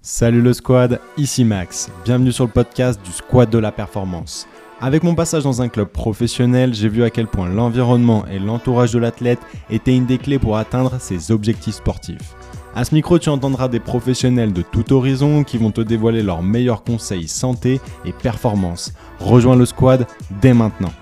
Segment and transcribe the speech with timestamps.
[0.00, 1.90] Salut le squad, ici Max.
[2.04, 4.46] Bienvenue sur le podcast du Squad de la Performance.
[4.80, 8.92] Avec mon passage dans un club professionnel, j'ai vu à quel point l'environnement et l'entourage
[8.92, 9.40] de l'athlète
[9.70, 12.36] étaient une des clés pour atteindre ses objectifs sportifs.
[12.76, 16.44] À ce micro, tu entendras des professionnels de tout horizon qui vont te dévoiler leurs
[16.44, 18.92] meilleurs conseils santé et performance.
[19.18, 20.06] Rejoins le squad
[20.40, 20.92] dès maintenant.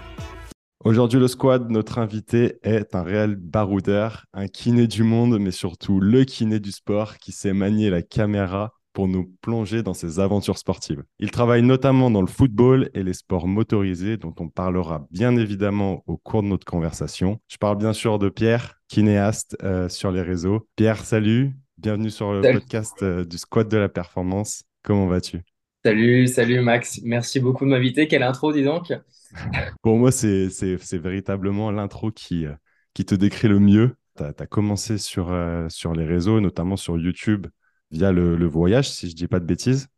[0.86, 6.00] Aujourd'hui, le squad, notre invité est un réel baroudeur, un kiné du monde, mais surtout
[6.00, 10.56] le kiné du sport qui sait manier la caméra pour nous plonger dans ses aventures
[10.56, 11.04] sportives.
[11.18, 16.02] Il travaille notamment dans le football et les sports motorisés dont on parlera bien évidemment
[16.06, 17.38] au cours de notre conversation.
[17.46, 20.66] Je parle bien sûr de Pierre, kinéaste euh, sur les réseaux.
[20.76, 24.64] Pierre, salut, bienvenue sur le podcast euh, du Squad de la Performance.
[24.82, 25.42] Comment vas-tu?
[25.84, 28.08] Salut, salut Max, merci beaucoup de m'inviter.
[28.08, 28.94] Quelle intro, dis donc
[29.82, 30.48] Pour moi, c'est
[30.94, 32.54] véritablement l'intro qui, euh,
[32.94, 33.94] qui te décrit le mieux.
[34.16, 35.38] Tu as, commencé sur,
[35.68, 37.48] sur les réseaux, notamment sur YouTube,
[37.90, 39.88] via le, voyage, si je dis pas de bêtises.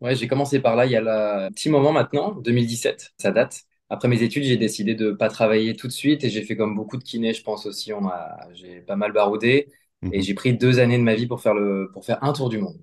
[0.00, 3.62] Ouais, j'ai commencé par là il y a un petit moment maintenant, 2017, ça date.
[3.88, 6.56] Après mes études, j'ai décidé de ne pas travailler tout de suite et j'ai fait
[6.56, 7.92] comme beaucoup de kinés, je pense aussi.
[7.92, 9.68] On a, j'ai pas mal baroudé
[10.02, 10.22] et mhm.
[10.22, 12.58] j'ai pris deux années de ma vie pour faire, le, pour faire un tour du
[12.58, 12.76] monde,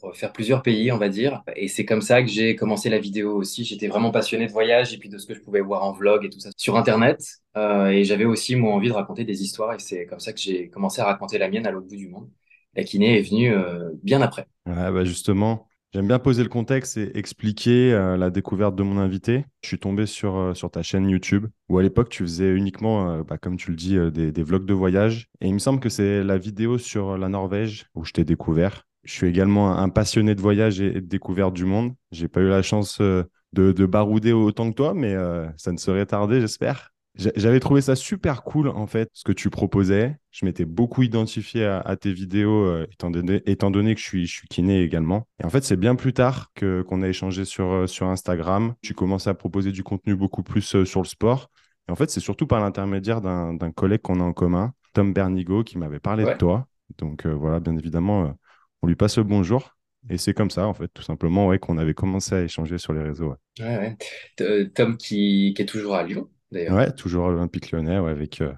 [0.00, 1.42] pour faire plusieurs pays, on va dire.
[1.56, 3.64] Et c'est comme ça que j'ai commencé la vidéo aussi.
[3.64, 6.24] J'étais vraiment passionné de voyage et puis de ce que je pouvais voir en vlog
[6.24, 7.20] et tout ça sur Internet.
[7.56, 10.40] Euh, et j'avais aussi, moi, envie de raconter des histoires et c'est comme ça que
[10.40, 12.30] j'ai commencé à raconter la mienne à l'autre bout du monde
[12.76, 14.46] la kiné est venue euh, bien après.
[14.66, 19.44] bah justement, j'aime bien poser le contexte et expliquer euh, la découverte de mon invité.
[19.62, 23.20] Je suis tombé sur, euh, sur ta chaîne YouTube où à l'époque tu faisais uniquement,
[23.20, 25.28] bah, comme tu le dis, des, vlogs de voyage.
[25.40, 28.86] Et il me semble que c'est la vidéo sur la Norvège où je t'ai découvert.
[29.04, 31.92] Je suis également un passionné de voyage et de découverte du monde.
[32.10, 35.14] J'ai pas eu la chance de, barouder autant que toi, mais
[35.56, 36.93] ça ne serait tardé, j'espère.
[37.16, 40.16] J'avais trouvé ça super cool, en fait, ce que tu proposais.
[40.32, 44.26] Je m'étais beaucoup identifié à, tes vidéos, euh, étant, donné, étant, donné, que je suis,
[44.26, 45.28] je suis kiné également.
[45.40, 48.74] Et en fait, c'est bien plus tard que qu'on a échangé sur, euh, sur Instagram.
[48.82, 51.50] Tu commençais à proposer du contenu beaucoup plus euh, sur le sport.
[51.88, 55.62] Et en fait, c'est surtout par l'intermédiaire d'un collègue qu'on a en commun, Tom Bernigo,
[55.62, 56.66] qui m'avait parlé de toi.
[56.98, 58.34] Donc voilà, bien évidemment,
[58.82, 59.76] on lui passe le bonjour.
[60.08, 62.94] Et c'est comme ça, en fait, tout simplement, ouais, qu'on avait commencé à échanger sur
[62.94, 63.34] les réseaux.
[63.60, 63.96] Ouais.
[64.40, 68.52] ouais, Tom qui, qui, est toujours à Lyon Ouais, toujours Olympique Lyonnais, avec, euh,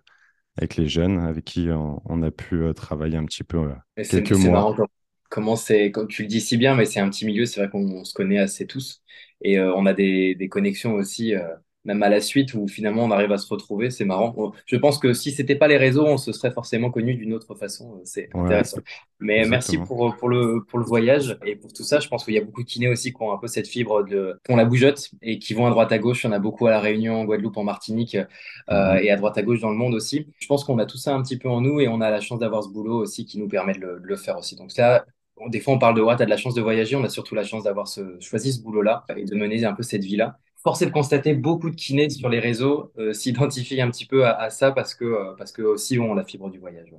[0.57, 4.33] avec les jeunes avec qui on, a pu euh, travailler un petit peu euh, quelques
[4.33, 4.41] mois.
[4.41, 4.77] C'est marrant
[5.29, 7.71] comment c'est, comme tu le dis si bien, mais c'est un petit milieu, c'est vrai
[7.71, 9.03] qu'on se connaît assez tous
[9.43, 11.35] et on a des, des connexions aussi
[11.87, 14.53] même à la suite où finalement on arrive à se retrouver, c'est marrant.
[14.67, 17.55] Je pense que si c'était pas les réseaux, on se serait forcément connu d'une autre
[17.55, 17.95] façon.
[17.95, 18.79] Euh, c'est intéressant.
[19.21, 22.01] Mais merci pour, pour, le, pour le voyage et pour tout ça.
[22.01, 24.03] Je pense qu'il y a beaucoup de kinés aussi qui ont un peu cette fibre
[24.03, 26.25] de, qui ont la bougeotte et qui vont à droite à gauche.
[26.25, 29.05] Il y en a beaucoup à La Réunion, en Guadeloupe, en Martinique euh, mhm.
[29.05, 30.27] et à droite à gauche dans le monde aussi.
[30.39, 32.21] Je pense qu'on a tout ça un petit peu en nous et on a la
[32.21, 34.57] chance d'avoir ce boulot aussi qui nous permet de le, faire aussi.
[34.57, 35.05] Donc là,
[35.49, 36.97] des fois, on parle de ouais, tu as de la chance de voyager.
[36.97, 39.85] On a surtout la chance d'avoir ce, choisi ce boulot-là et de mener un peu
[39.85, 43.89] cette vie-là force est de constater beaucoup de kinés sur les réseaux euh, s'identifient un
[43.89, 46.93] petit peu à, ça parce que, euh, parce que aussi ont la fibre du voyage.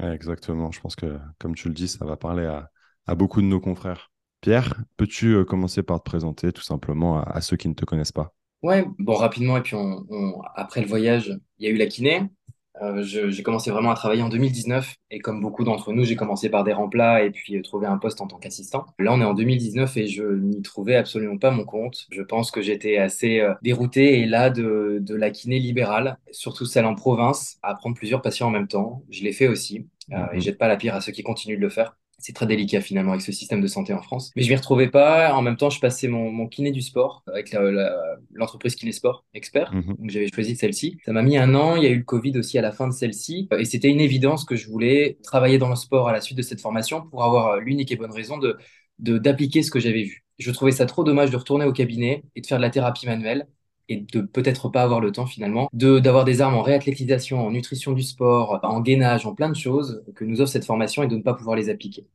[0.00, 0.72] exactement.
[0.72, 4.10] Je pense que, comme tu le dis, ça va parler à, beaucoup de nos confrères.
[4.40, 8.10] Pierre, peux-tu euh, commencer par te présenter tout simplement à, ceux qui ne te connaissent
[8.10, 8.32] pas?
[8.62, 9.76] Ouais, bon, rapidement, et puis
[10.54, 12.22] après le voyage, il y a eu la kiné.
[12.82, 16.48] Euh, j'ai commencé vraiment à travailler en 2019 et comme beaucoup d'entre nous, j'ai commencé
[16.48, 18.86] par des remplats et puis euh, trouvé un poste en tant qu'assistant.
[18.98, 22.06] Là, on est en 2019 et je n'y trouvais absolument pas mon compte.
[22.10, 26.64] Je pense que j'étais assez euh, dérouté et là de, de la kiné libérale, surtout
[26.64, 29.02] celle en province, à prendre plusieurs patients en même temps.
[29.10, 30.40] Je l'ai fait aussi et mhm.
[30.40, 33.12] jette pas la pire à ceux qui continuent de le faire c'est très délicat finalement
[33.12, 34.30] avec ce système de santé en France.
[34.36, 35.34] Mais je m'y retrouvais pas.
[35.34, 37.54] En même temps, je passais mon, kiné du sport avec
[38.32, 39.74] l'entreprise Kiné Sport Expert.
[39.74, 39.96] Mhm.
[39.98, 40.98] Donc j'avais choisi celle-ci.
[41.04, 41.76] Ça m'a mis un an.
[41.76, 43.48] Il y a eu le Covid aussi à la fin de celle-ci.
[43.58, 46.42] Et c'était une évidence que je voulais travailler dans le sport à la suite de
[46.42, 48.56] cette formation pour avoir l'unique et bonne raison de
[48.98, 50.26] d'appliquer ce que j'avais vu.
[50.38, 53.06] Je trouvais ça trop dommage de retourner au cabinet et de faire de la thérapie
[53.06, 53.46] manuelle
[53.90, 57.50] et de peut-être pas avoir le temps finalement de d'avoir des armes en réathlétisation, en
[57.50, 61.08] nutrition du sport, en gainage, en plein de choses que nous offre cette formation et
[61.08, 62.06] de ne pas pouvoir les appliquer.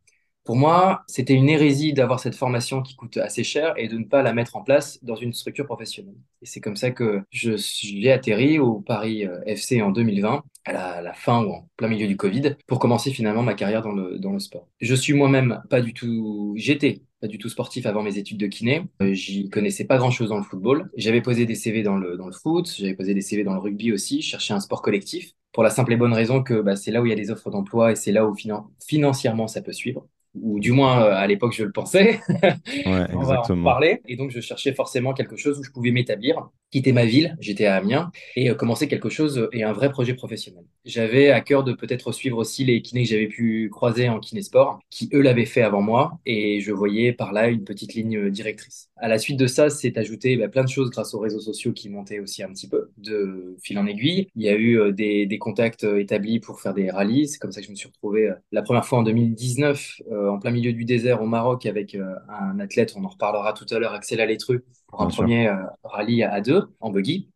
[0.46, 4.06] Pour moi, c'était une hérésie d'avoir cette formation qui coûte assez cher et de ne
[4.06, 6.14] pas la mettre en place dans une structure professionnelle.
[6.44, 11.02] Et c'est comme ça que je suis atterri au Paris euh, FC en 2020, à
[11.02, 14.20] la, fin ou en plein milieu du Covid, pour commencer finalement ma carrière dans le,
[14.20, 14.68] dans le sport.
[14.80, 18.46] Je suis moi-même pas du tout, j'étais pas du tout sportif avant mes études de
[18.46, 18.84] kiné.
[19.02, 20.92] Euh, j'y connaissais pas grand-chose dans le football.
[20.96, 23.60] J'avais posé des CV dans le, dans le foot, j'avais posé des CV dans le
[23.60, 26.76] rugby aussi, je cherchais un sport collectif pour la simple et bonne raison que bah,
[26.76, 28.36] c'est là où il y a des offres d'emploi et c'est là où
[28.80, 30.06] financièrement ça peut suivre
[30.36, 32.20] ou du moins euh, à l'époque je le pensais.
[32.30, 34.02] Ouais, On va en parler.
[34.08, 37.66] Et donc je cherchais forcément quelque chose où je pouvais m'établir quitter ma ville, j'étais
[37.66, 40.66] à Amiens, et euh, commencer quelque chose euh, et un vrai projet professionnel.
[40.84, 44.80] J'avais à cœur de peut-être suivre aussi les kinés que j'avais pu croiser en kinésport,
[44.90, 48.30] qui eux l'avaient fait avant moi, et je voyais par là une petite ligne euh,
[48.30, 48.90] directrice.
[48.98, 51.72] À la suite de ça, c'est ajouté bah, plein de choses grâce aux réseaux sociaux
[51.72, 54.28] qui montaient aussi un petit peu de fil en aiguille.
[54.36, 57.28] Il y a eu des, des contacts établis pour faire des rallyes.
[57.28, 60.52] C'est comme ça que je me suis retrouvé la première fois en 2019 en plein
[60.52, 64.22] milieu du désert au Maroc avec un athlète, on en reparlera tout à l'heure, Axel
[64.22, 65.52] Alétru, pour un premier
[65.84, 67.30] rallye à deux en buggy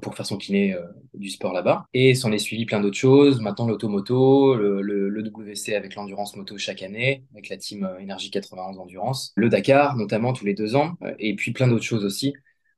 [0.00, 0.82] pour faire son kiné euh,
[1.14, 1.86] du sport là-bas.
[1.92, 3.40] Et s'en est suivi plein d'autres choses.
[3.40, 8.30] Maintenant, l'automoto, le, le, WC avec l'endurance moto chaque année, avec la team euh, Énergie
[8.30, 12.04] 91 Endurance, le Dakar, notamment tous les deux ans, euh, et puis plein d'autres choses
[12.04, 12.32] aussi.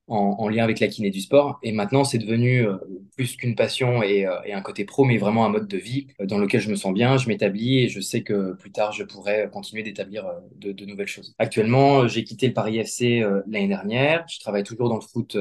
[0.08, 1.58] En, lien avec la kiné du sport.
[1.62, 2.66] Et maintenant, c'est devenu
[3.14, 6.38] plus qu'une passion et, et, un côté pro, mais vraiment un mode de vie dans
[6.38, 9.50] lequel je me sens bien, je m'établis et je sais que plus tard, je pourrais
[9.52, 10.24] continuer d'établir
[10.56, 11.34] de, de, nouvelles choses.
[11.38, 14.24] Actuellement, j'ai quitté le Paris FC l'année dernière.
[14.28, 15.36] Je travaille toujours dans le foot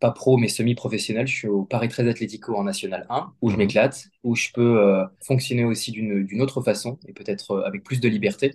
[0.00, 1.26] pas pro mais semi-professionnel.
[1.26, 3.58] Je suis au Paris 13 Atlético en National 1 où je mhm.
[3.58, 8.00] m'éclate, où je peux euh, fonctionner aussi d'une autre façon et peut-être euh, avec plus
[8.00, 8.54] de liberté.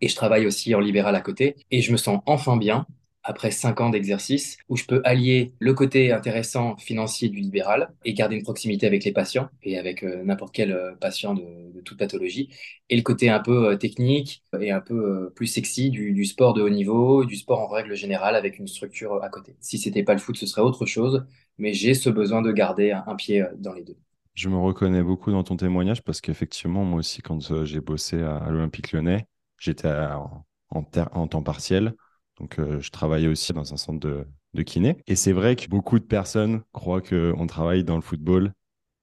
[0.00, 2.86] Et je travaille aussi en libéral à côté et je me sens enfin bien
[3.28, 8.14] après cinq ans d'exercice où je peux allier le côté intéressant financier du libéral et
[8.14, 11.42] garder une proximité avec les patients et avec euh, n'importe quel euh, patient de,
[11.84, 12.48] toute pathologie
[12.88, 16.62] et le côté un peu euh, technique et un peu plus sexy du, sport de
[16.62, 19.56] haut niveau, du sport en règle générale avec une structure à côté.
[19.60, 21.26] Si c'était pas le foot, ce serait autre chose,
[21.58, 23.96] mais j'ai ce besoin de garder un, pied dans les deux.
[24.34, 28.48] Je me reconnais beaucoup dans ton témoignage parce qu'effectivement, moi aussi, quand j'ai bossé à,
[28.50, 29.26] l'Olympique lyonnais,
[29.58, 31.94] j'étais en, en temps partiel.
[32.40, 34.24] Donc, euh, je travaillais aussi dans un centre de,
[34.62, 34.96] kiné.
[35.06, 38.52] Et c'est vrai que beaucoup de personnes croient qu'on travaille dans le football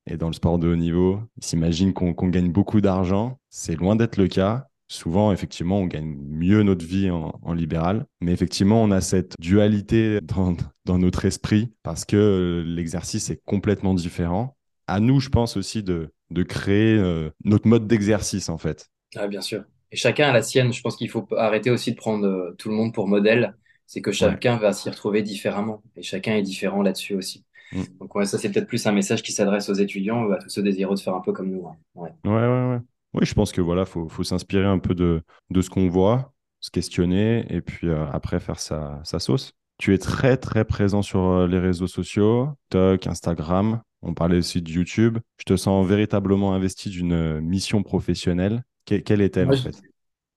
[0.05, 1.21] et dans le sport de haut niveau.
[1.37, 3.39] Ils s'imaginent qu'on gagne beaucoup d'argent.
[3.49, 4.67] C'est loin d'être le cas.
[4.87, 8.05] Souvent, effectivement, on gagne mieux notre vie en, libéral.
[8.19, 14.57] Mais effectivement, on a cette dualité dans, notre esprit parce que l'exercice est complètement différent.
[14.87, 18.89] À nous, je pense aussi de, de créer euh, notre mode d'exercice, en fait.
[19.15, 19.63] Ah, bien sûr.
[19.95, 20.73] Et chacun a la sienne.
[20.73, 23.55] Je pense qu'il faut arrêter aussi de prendre euh, tout le monde pour modèle.
[23.87, 25.81] C'est que chacun va s'y retrouver différemment.
[25.95, 27.45] Et chacun est différent là-dessus aussi.
[27.71, 27.83] Mm.
[28.01, 30.49] Donc, ouais, ça, c'est peut-être plus un message qui s'adresse aux étudiants ou à tous
[30.49, 31.65] ceux désireux de faire un peu comme nous.
[31.65, 31.77] Hein.
[31.95, 32.09] Ouais.
[32.25, 32.79] ouais, ouais,
[33.13, 36.33] Oui, je pense que voilà, faut, faut s'inspirer un peu de, de ce qu'on voit,
[36.59, 39.53] se questionner et puis euh, après faire sa, sa sauce.
[39.77, 43.81] Tu es très, très présent sur euh, les réseaux sociaux, TikTok, Instagram.
[44.01, 45.19] On parlait aussi de YouTube.
[45.37, 48.65] Je te sens véritablement investi d'une mission professionnelle.
[48.85, 49.75] Quelle est-elle en fait?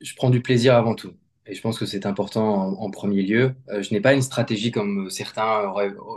[0.01, 1.13] je, prends du plaisir avant tout.
[1.47, 3.55] Et je pense que c'est important en, premier lieu.
[3.71, 5.63] Euh, je n'ai pas une stratégie comme certains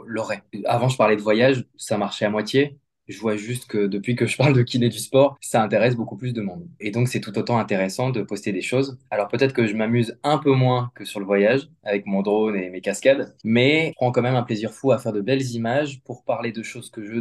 [0.06, 0.44] l'auraient.
[0.66, 2.78] Avant, je parlais de voyage, ça marchait à moitié
[3.12, 6.18] je vois juste que depuis que je parle de kiné du sport, ça intéresse beaucoup
[6.18, 6.68] plus de monde.
[6.80, 8.98] Et donc, c'est tout autant intéressant de poster des choses.
[9.12, 12.56] Alors, peut-être que je m'amuse un peu moins que sur le voyage avec mon drone
[12.56, 15.52] et mes cascades, mais je prends quand même un plaisir fou à faire de belles
[15.52, 17.20] images pour parler de choses que je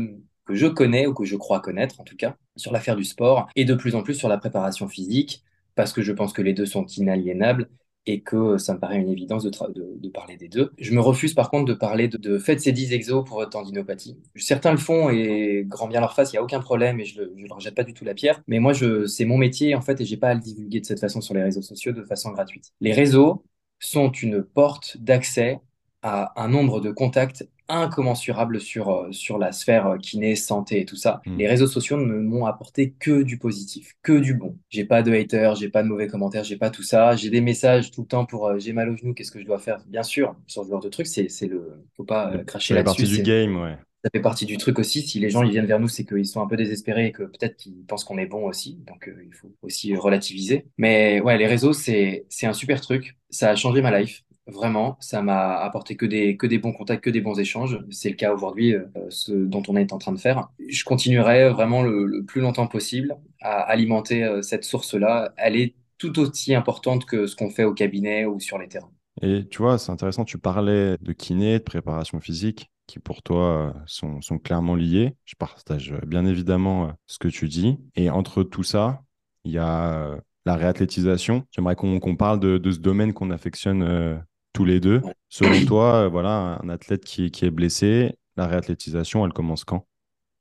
[0.50, 3.48] que je connais ou que je crois connaître en tout cas sur l'affaire du sport
[3.56, 5.44] et de plus en plus sur la préparation physique
[5.74, 7.68] parce que je pense que les deux sont inaliénables
[8.06, 9.50] et que ça me paraît une évidence de,
[9.98, 10.72] de, parler des deux.
[10.78, 13.50] Je me refuse par contre de parler de, de faites ces 10 exos pour votre
[13.50, 14.16] tendinopathie.
[14.36, 17.20] Certains le font et grand bien leur face, il n'y a aucun problème et je
[17.20, 18.42] ne leur jette pas du tout la pierre.
[18.48, 18.72] Mais moi,
[19.06, 21.34] c'est mon métier en fait et j'ai pas à le divulguer de cette façon sur
[21.34, 22.72] les réseaux sociaux de façon gratuite.
[22.80, 23.44] Les réseaux
[23.78, 25.60] sont une porte d'accès
[26.02, 30.84] à un nombre de contacts incommensurable sur, euh, sur la sphère euh, kiné, santé et
[30.84, 31.22] tout ça.
[31.26, 31.36] Hmm.
[31.36, 34.58] Les réseaux sociaux ne m'ont apporté que du positif, que du bon.
[34.68, 37.16] J'ai pas de haters, j'ai pas de mauvais commentaires, j'ai pas tout ça.
[37.16, 39.46] J'ai des messages tout le temps pour euh, j'ai mal au genou, qu'est-ce que je
[39.46, 39.80] dois faire?
[39.86, 41.84] Bien sûr, sur ce genre de truc, c'est le.
[41.96, 43.06] Faut pas cracher là-dessus.
[43.06, 43.76] Ça fait partie du game, ouais.
[44.02, 45.02] Ça fait partie du truc aussi.
[45.02, 47.24] Si les gens ils viennent vers nous, c'est qu'ils sont un peu désespérés et que
[47.24, 48.78] peut-être qu'ils pensent qu'on est bon aussi.
[48.86, 50.66] Donc il faut aussi relativiser.
[50.78, 53.18] Mais ouais, les réseaux, c'est un super truc.
[53.28, 54.22] Ça a changé ma life.
[54.50, 57.78] Vraiment, ça m'a apporté que des, que des bons contacts, que des bons échanges.
[57.90, 60.48] C'est le cas aujourd'hui, euh, ce dont on est en train de faire.
[60.68, 65.32] Je continuerai vraiment le, plus longtemps possible à alimenter euh, cette source-là.
[65.36, 68.90] Elle est tout aussi importante que ce qu'on fait au cabinet ou sur les terrains.
[69.22, 73.44] Et tu vois, c'est intéressant, tu parlais de kiné, de préparation physique, qui pour toi
[73.44, 75.14] euh, sont, sont clairement liés.
[75.24, 77.78] Je partage bien évidemment ce que tu dis.
[77.96, 79.02] Et entre tout ça,
[79.44, 80.16] il y a
[80.46, 81.44] la réathlétisation.
[81.50, 85.02] J'aimerais qu'on parle de, de, ce domaine qu'on affectionne tous les deux.
[85.28, 89.86] Selon toi, euh, voilà, un athlète qui, qui est blessé, la réathlétisation, elle commence quand?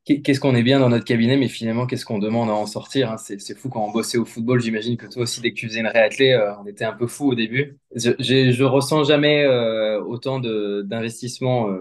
[0.05, 3.11] Qu'est-ce qu'on est bien dans notre cabinet, mais finalement, qu'est-ce qu'on demande à en sortir
[3.11, 3.17] hein?
[3.17, 4.59] C'est fou quand on bossait au football.
[4.59, 7.05] J'imagine que toi aussi, dès que tu faisais une réathlée, euh, on était un peu
[7.05, 7.77] fou au début.
[7.95, 11.77] Je, je ressens jamais euh, autant d'investissement, euh,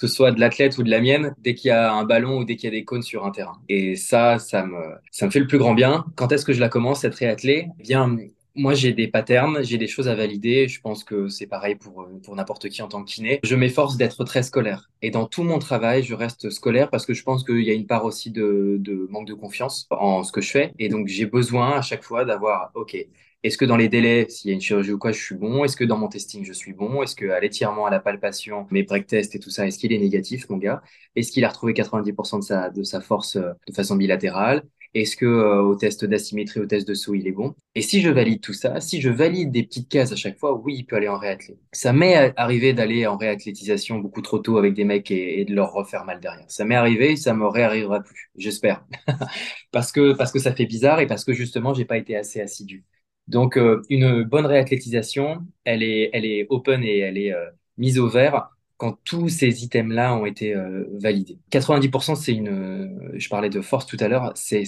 [0.00, 2.38] que ce soit de l'athlète ou de la mienne, dès qu'il y a un ballon
[2.38, 3.58] ou dès qu'il y a des cônes sur un terrain.
[3.68, 6.04] Et ça, ça me, ça me fait le plus grand bien.
[6.16, 8.16] Quand est-ce que je la commence, cette réathlée eh Bien,
[8.60, 10.66] Moi, j'ai des patterns, j'ai des choses à valider.
[10.66, 13.38] Je pense que c'est pareil pour, euh, pour n'importe qui en tant que kiné.
[13.44, 14.90] Je m'efforce d'être très scolaire.
[15.00, 17.74] Et dans tout mon travail, je reste scolaire parce que je pense qu'il y a
[17.74, 20.72] une part aussi de, de manque de confiance en ce que je fais.
[20.80, 22.96] Et donc, j'ai besoin à chaque fois d'avoir, OK,
[23.44, 25.64] est-ce que dans les délais, s'il y a une chirurgie ou quoi, je suis bon?
[25.64, 27.00] Est-ce que dans mon testing, je suis bon?
[27.04, 29.92] Est-ce que à l'étirement, à la palpation, mes break tests et tout ça, est-ce qu'il
[29.92, 30.82] est négatif, mon gars?
[31.14, 34.64] Est-ce qu'il a retrouvé 90% de sa, de sa force euh, de façon bilatérale?
[34.94, 37.54] Est-ce que euh, au test d'asymétrie, au test de saut, il est bon?
[37.74, 40.54] Et si je valide tout ça, si je valide des petites cases à chaque fois,
[40.54, 41.58] oui, il peut aller en réathlé.
[41.72, 45.72] Ça m'est arrivé d'aller en réathlétisation beaucoup trop tôt avec des mecs et, de leur
[45.72, 46.50] refaire mal derrière.
[46.50, 48.84] Ça m'est arrivé, ça me réarrivera plus, j'espère,
[49.72, 52.84] parce que ça fait bizarre et parce que justement, j'ai pas été assez assidu.
[53.28, 58.08] Donc, euh, une bonne réathlétisation, elle est, elle open et elle est euh, mise au
[58.08, 61.38] vert quand tous ces items-là ont été euh, validés.
[61.50, 64.64] 90%, c'est une, euh, je parlais de force tout à l'heure, c'est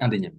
[0.00, 0.36] indéniable.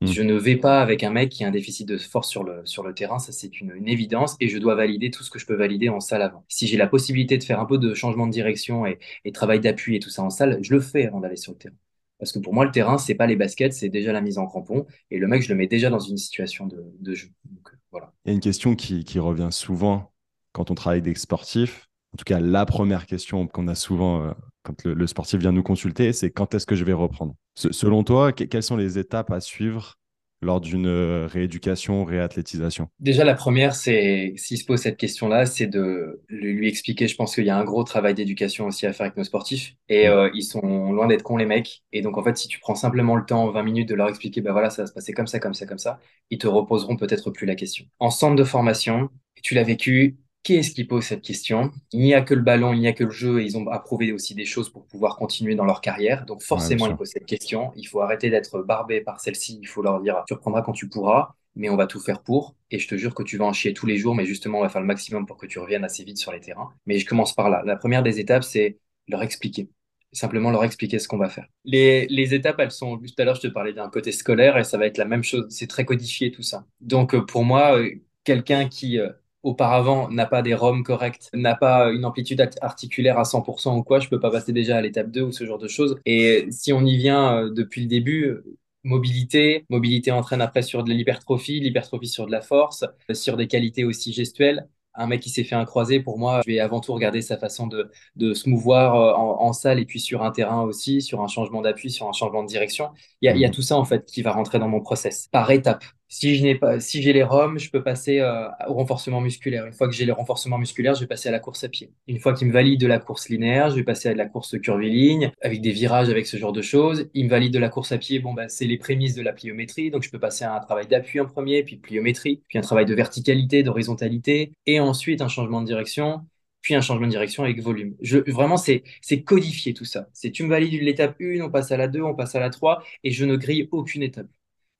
[0.00, 0.06] Mm.
[0.06, 2.62] Je ne vais pas avec un mec qui a un déficit de force sur le,
[2.64, 5.46] sur le terrain, ça c'est une, évidence, et je dois valider tout ce que je
[5.46, 6.44] peux valider en salle avant.
[6.48, 9.60] Si j'ai la possibilité de faire un peu de changement de direction et, et travail
[9.60, 11.76] d'appui et tout ça en salle, je le fais avant d'aller sur le terrain.
[12.18, 14.46] Parce que pour moi, le terrain, c'est pas les baskets, c'est déjà la mise en
[14.46, 17.28] crampon, et le mec, je le mets déjà dans une situation de, de jeu.
[17.44, 18.12] Donc, euh, voilà.
[18.24, 20.12] Il y a une question qui, qui revient souvent
[20.52, 24.22] quand on travaille avec des sportifs, en tout cas, la première question qu'on a souvent
[24.22, 27.34] euh, quand le, sportif vient nous consulter, c'est quand est-ce que je vais reprendre?
[27.54, 29.96] Selon toi, quelles sont les étapes à suivre
[30.42, 32.88] lors d'une euh, rééducation, réathlétisation?
[32.98, 37.08] Déjà, la première, c'est, s'il se pose cette question-là, c'est de lui expliquer.
[37.08, 39.74] Je pense qu'il y a un gros travail d'éducation aussi à faire avec nos sportifs.
[39.88, 41.84] Et euh, ils sont loin d'être cons, les mecs.
[41.92, 44.40] Et donc, en fait, si tu prends simplement le temps, 20 minutes, de leur expliquer,
[44.40, 46.00] ben voilà, ça va se passer comme ça, comme ça, comme ça,
[46.30, 47.84] ils te reposeront peut-être plus la question.
[47.98, 49.10] En centre de formation,
[49.42, 51.70] tu l'as vécu, qui est-ce qui pose cette question?
[51.92, 53.68] Il n'y a que le ballon, il n'y a que le jeu, et ils ont
[53.68, 56.24] approuvé aussi des choses pour pouvoir continuer dans leur carrière.
[56.24, 57.72] Donc forcément, ils posent cette question.
[57.76, 59.58] Il faut arrêter d'être barbé par celle-ci.
[59.60, 62.54] Il faut leur dire, tu reprendras quand tu pourras, mais on va tout faire pour.
[62.70, 64.62] Et je te jure que tu vas en chier tous les jours, mais justement, on
[64.62, 66.70] va faire le maximum pour que tu reviennes assez vite sur les terrains.
[66.86, 67.62] Mais je commence par là.
[67.66, 68.78] La première des étapes, c'est
[69.08, 69.68] leur expliquer
[70.12, 71.46] simplement leur expliquer ce qu'on va faire.
[71.64, 74.64] Les, les étapes, elles sont, tout à l'heure, je te parlais d'un côté scolaire et
[74.64, 75.46] ça va être la même chose.
[75.50, 76.66] C'est très codifié tout ça.
[76.80, 77.90] Donc, euh, pour moi, euh,
[78.24, 79.10] quelqu'un qui euh,
[79.42, 84.00] auparavant n'a pas des ROM corrects, n'a pas une amplitude articulaire à 100% ou quoi,
[84.00, 85.96] je peux pas passer déjà à l'étape 2 ou ce genre de choses.
[86.06, 88.36] Et si on y vient euh, depuis le début,
[88.84, 93.84] mobilité, mobilité entraîne après sur de l'hypertrophie, l'hypertrophie sur de la force, sur des qualités
[93.84, 96.92] aussi gestuelles un mec qui s'est fait un croisé, pour moi, je vais avant tout
[96.92, 100.62] regarder sa façon de, de se mouvoir euh, en, salle et puis sur un terrain
[100.62, 102.90] aussi, sur un changement d'appui, sur un changement de direction.
[103.20, 103.54] Il y a, il y a mhm.
[103.54, 105.84] tout ça, en fait, qui va rentrer dans mon process par étapes.
[106.12, 109.64] Si je n'ai pas, si j'ai les ROM, je peux passer euh, au renforcement musculaire.
[109.64, 111.92] Une fois que j'ai le renforcement musculaire, je vais passer à la course à pied.
[112.08, 114.26] Une fois qu'il me valide de la course linéaire, je vais passer à de la
[114.26, 117.08] course curviligne, avec des virages, avec ce genre de choses.
[117.14, 118.18] Il me valide de la course à pied.
[118.18, 119.92] Bon, bah, c'est les prémices de la pliométrie.
[119.92, 122.86] Donc, je peux passer à un travail d'appui en premier, puis pliométrie, puis un travail
[122.86, 126.26] de verticalité, d'horizontalité, et ensuite un changement de direction,
[126.60, 127.94] puis un changement de direction avec volume.
[128.02, 128.82] Je, vraiment, c'est,
[129.24, 130.08] codifier tout ça.
[130.12, 132.50] C'est tu me valides l'étape 1, on passe à la 2, on passe à la
[132.50, 134.26] 3, et je ne grille aucune étape.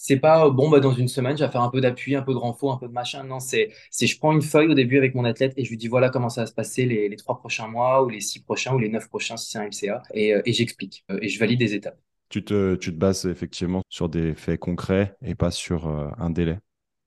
[0.02, 2.32] C'est pas bon bah dans une semaine je vais faire un peu d'appui, un peu
[2.32, 3.22] de renfort, un peu de machin.
[3.22, 5.76] Non, c'est c'est je prends une feuille au début avec mon athlète et je lui
[5.76, 8.40] dis voilà comment ça va se passer les, les trois prochains mois ou les six
[8.42, 11.28] prochains ou les neuf prochains si c'est un MCA et, euh, et j'explique euh, et
[11.28, 12.00] je valide des étapes.
[12.30, 16.30] Tu te, tu te bases effectivement sur des faits concrets et pas sur euh, un
[16.30, 16.58] délai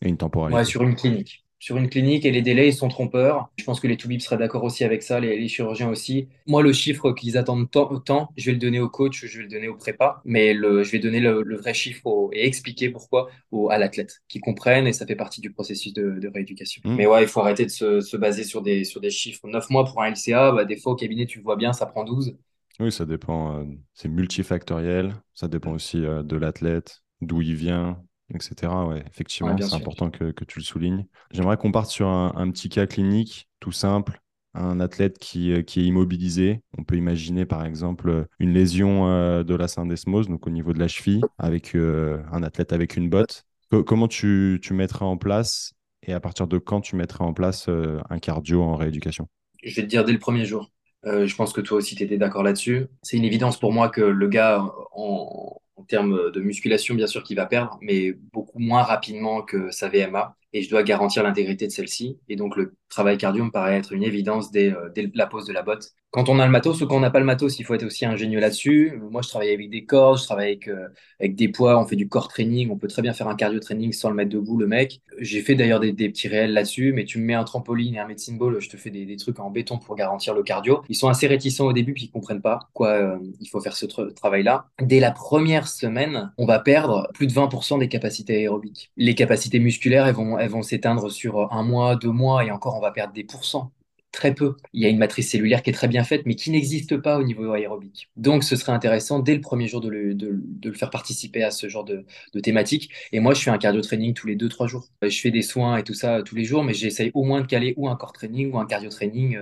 [0.02, 0.58] et une temporalité.
[0.58, 3.50] Ouais, sur une clinique sur une clinique et les délais, ils sont trompeurs.
[3.56, 6.28] Je pense que les Toubib seraient d'accord aussi avec ça, les, chirurgiens aussi.
[6.46, 9.50] Moi, le chiffre qu'ils attendent tant, je vais le donner au coach, je vais le
[9.50, 13.70] donner au prépa, mais le, je vais donner le, vrai chiffre et expliquer pourquoi au,
[13.70, 16.82] à l'athlète, qui comprenne et ça fait partie du processus de, rééducation.
[16.84, 16.96] Mmh.
[16.98, 19.48] Mais ouais, il faut arrêter de se, baser sur des, sur des chiffres.
[19.48, 21.86] 9 mois pour un LCA, bah, des fois au cabinet, tu le vois bien, ça
[21.86, 22.36] prend 12.
[22.82, 23.60] Oui, ça dépend.
[23.60, 25.16] Euh, c'est multifactoriel.
[25.34, 28.04] Ça dépend aussi euh, de l'athlète, d'où il vient,
[28.36, 28.72] etc.
[28.88, 31.06] Ouais, effectivement, c'est important que, tu le soulignes.
[31.32, 34.20] J'aimerais qu'on parte sur un, petit cas clinique tout simple.
[34.56, 36.62] Un athlète qui, euh, qui, est immobilisé.
[36.78, 40.80] On peut imaginer par exemple une lésion euh, de la syndesmose, donc au niveau de
[40.80, 43.46] la cheville, avec euh, un athlète avec une botte.
[43.88, 45.74] comment tu, tu mettrais en place
[46.06, 49.28] et à partir de quand tu mettrais en place un cardio en rééducation?
[49.64, 50.70] Je vais te dire dès le premier jour.
[51.04, 52.86] je pense que toi aussi, tu étais d'accord là-dessus.
[53.02, 57.24] C'est une évidence pour moi que le gars, en, en termes de musculation, bien sûr,
[57.24, 60.36] qu'il va perdre, mais beaucoup moins rapidement que sa VMA.
[60.54, 62.20] Et je dois garantir l'intégrité de celle-ci.
[62.30, 65.46] Et donc, le travail cardio me paraît être une évidence dès, euh, dès la pose
[65.48, 65.92] de la botte.
[66.12, 67.86] Quand on a le matos ou quand on n'a pas le matos, il faut être
[67.86, 69.02] aussi ingénieux là-dessus.
[69.10, 70.88] Moi, je travaille avec des cordes, je travaille avec, euh,
[71.22, 73.92] des poids, on fait du core training, on peut très bien faire un cardio training
[73.94, 75.02] sans le mettre debout, le mec.
[75.18, 78.08] J'ai fait d'ailleurs des, petits réels là-dessus, mais tu me mets un trampoline et un
[78.08, 80.84] medicine ball, je te fais des, des, trucs en béton pour garantir le cardio.
[80.88, 83.76] Ils sont assez réticents au début, puis ils comprennent pas quoi euh, il faut faire
[83.76, 84.68] ce travail-là.
[84.82, 88.92] Dès la première semaine, on va perdre plus de 20% des capacités aérobiques.
[88.98, 92.76] Les capacités musculaires, elles vont, elles vont s'éteindre sur un mois, deux mois, et encore,
[92.76, 93.72] on va perdre des pourcents
[94.14, 94.56] très peu.
[94.72, 97.20] Il y a une matrice cellulaire qui est très bien faite, mais qui n'existe pas
[97.20, 98.10] au niveau aérobique.
[98.16, 101.84] Donc, ce serait intéressant dès le premier jour de le, faire participer à ce genre
[101.84, 102.06] de,
[102.42, 102.92] thématique.
[103.12, 104.88] Et moi, je fais un cardio training tous les deux, trois jours.
[105.02, 107.48] Je fais des soins et tout ça tous les jours, mais j'essaye au moins de
[107.48, 109.40] caler ou un core training ou un cardio training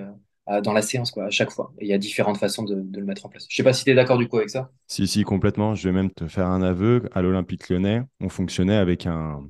[0.49, 1.73] euh, dans la séance, quoi, à chaque fois.
[1.79, 3.45] Il y a différentes façons de, le mettre en place.
[3.49, 4.71] Je sais pas si tu es d'accord du coup avec ça.
[4.87, 5.75] Si, si, complètement.
[5.75, 7.09] Je vais même te faire un aveu.
[7.13, 9.43] À l'Olympique lyonnais, on fonctionnait avec un.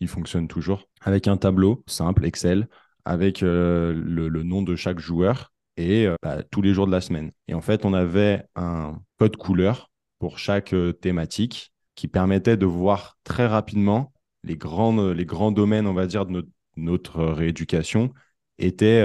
[0.00, 0.88] Il fonctionne toujours.
[1.02, 2.68] Avec un tableau simple, Excel,
[3.04, 6.92] avec euh, le, le, nom de chaque joueur et euh, bah, tous les jours de
[6.92, 7.32] la semaine.
[7.48, 12.66] Et en fait, on avait un code couleur pour chaque euh, thématique qui permettait de
[12.66, 18.12] voir très rapidement les, grandes, les grands domaines, on va dire, de notre, notre rééducation
[18.58, 19.02] étaient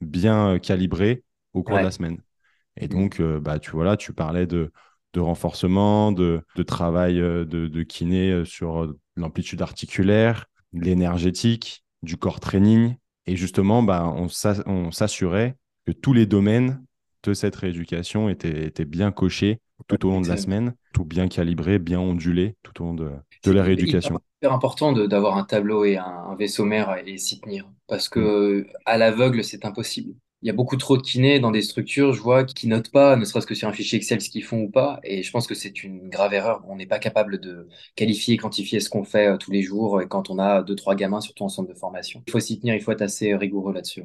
[0.00, 1.80] bien calibrés au cours Ouais.
[1.80, 2.18] de la semaine.
[2.76, 4.72] Et donc, euh, bah, tu vois là, tu parlais de,
[5.14, 12.96] de renforcement, de, de travail de, de kiné sur l'amplitude articulaire, l'énergétique, du corps training.
[13.26, 15.56] Et justement, bah, on s'a- on s'assurait
[15.86, 16.84] que tous les domaines
[17.24, 21.28] de cette rééducation étaient, étaient bien cochés tout au long de la semaine, tout bien
[21.28, 23.10] calibré, bien ondulé tout au long de,
[23.44, 24.20] de C'est la rééducation.
[24.40, 27.68] hyper important d'avoir un tableau et un, un vaisseau mère et s'y tenir.
[27.86, 28.14] Parce Mm.
[28.14, 30.14] que à l'aveugle, c'est impossible.
[30.42, 33.16] Il y a beaucoup trop de kinés dans des structures, je vois, qui notent pas,
[33.16, 35.00] ne serait-ce que sur un fichier Excel, ce qu'ils font ou pas.
[35.02, 36.62] Et je pense que c'est une grave erreur.
[36.68, 40.06] On n'est pas capable de qualifier, quantifier ce qu'on fait euh, tous les jours et
[40.06, 42.22] quand on a deux, trois gamins, surtout en centre de formation.
[42.26, 44.04] Il faut s'y tenir, il faut être assez rigoureux là-dessus.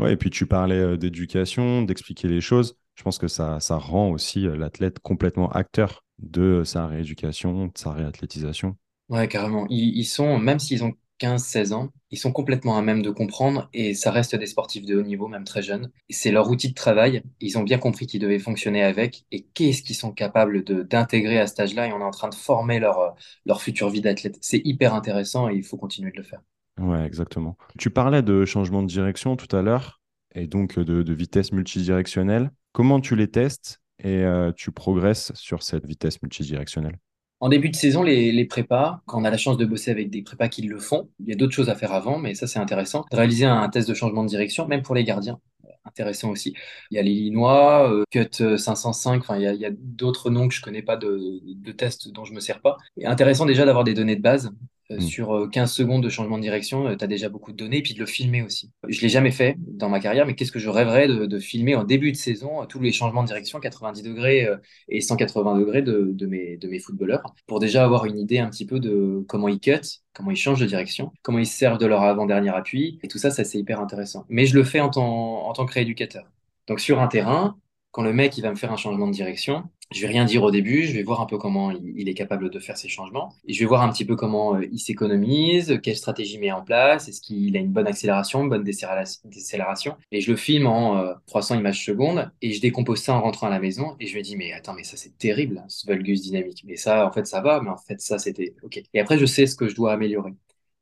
[0.00, 2.76] Ouais, et puis tu parlais euh, d'éducation, d'expliquer les choses.
[2.94, 7.78] Je pense que ça, ça rend aussi euh, l'athlète complètement acteur de sa rééducation, de
[7.78, 8.76] sa réathlétisation.
[9.08, 9.66] Ouais, carrément.
[9.70, 13.10] Ils, ils sont, même s'ils ont 15, 16 ans, ils sont complètement à même de
[13.10, 15.90] comprendre et ça reste des sportifs de haut niveau, même très jeunes.
[16.08, 17.22] C'est leur outil de travail.
[17.40, 21.46] Ils ont bien compris qu'ils devaient fonctionner avec et qu'est-ce qu'ils sont capables d'intégrer à
[21.46, 21.88] cet âge-là?
[21.88, 23.16] Et on est en train de former leur,
[23.60, 24.38] future vie d'athlète.
[24.40, 26.40] C'est hyper intéressant et il faut continuer de le faire.
[26.80, 27.56] Ouais, exactement.
[27.76, 30.00] Tu parlais de changement de direction tout à l'heure
[30.34, 32.52] et donc de, de vitesse multidirectionnelle.
[32.72, 36.98] Comment tu les testes et euh, tu progresses sur cette vitesse multidirectionnelle?
[37.40, 40.10] En début de saison, les, les prépas, quand on a la chance de bosser avec
[40.10, 42.48] des prépas qui le font, il y a d'autres choses à faire avant, mais ça
[42.48, 43.04] c'est intéressant.
[43.12, 46.54] Réaliser un test de changement de direction, même pour les gardiens, euh, intéressant aussi.
[46.90, 50.54] Il y a l'Illinois, euh, Cut euh, 505, enfin il y a, d'autres noms que
[50.54, 52.76] je connais pas de, tests dont je me sers pas.
[53.04, 54.50] Intéressant déjà d'avoir des données de base.
[54.90, 55.00] Euh, Mm.
[55.00, 57.82] sur euh, 15 secondes de changement de direction, tu as déjà beaucoup de données, et
[57.82, 58.70] puis de le filmer aussi.
[58.88, 61.74] Je l'ai jamais fait dans ma carrière, mais qu'est-ce que je rêverais de, de filmer
[61.74, 64.56] en début de saison euh, tous les changements de direction, 90 degrés euh,
[64.88, 68.48] et 180 degrés de, de mes, de mes footballeurs pour déjà avoir une idée un
[68.48, 69.80] petit peu de comment ils cut,
[70.14, 72.98] comment ils changent de direction, comment ils se servent de leur avant-dernier appui.
[73.02, 74.24] Et tout ça, ça c'est hyper intéressant.
[74.28, 76.24] Mais je le fais en tant, en tant que rééducateur.
[76.66, 77.58] Donc sur un terrain,
[77.90, 80.42] quand le mec il va me faire un changement de direction, je vais rien dire
[80.42, 83.34] au début, je vais voir un peu comment il, est capable de faire ces changements.
[83.46, 86.62] Et je vais voir un petit peu comment euh, il s'économise, quelle stratégie met en
[86.62, 89.96] place, est-ce qu'il a une bonne accélération, une bonne décélération.
[90.12, 93.46] Et je le filme en euh, 300 images secondes et je décompose ça en rentrant
[93.46, 96.20] à la maison et je me dis mais attends mais ça c'est terrible ce valgus
[96.20, 96.64] dynamique.
[96.66, 98.82] Mais ça en fait ça va, mais en fait ça c'était ok.
[98.92, 100.32] Et après je sais ce que je dois améliorer.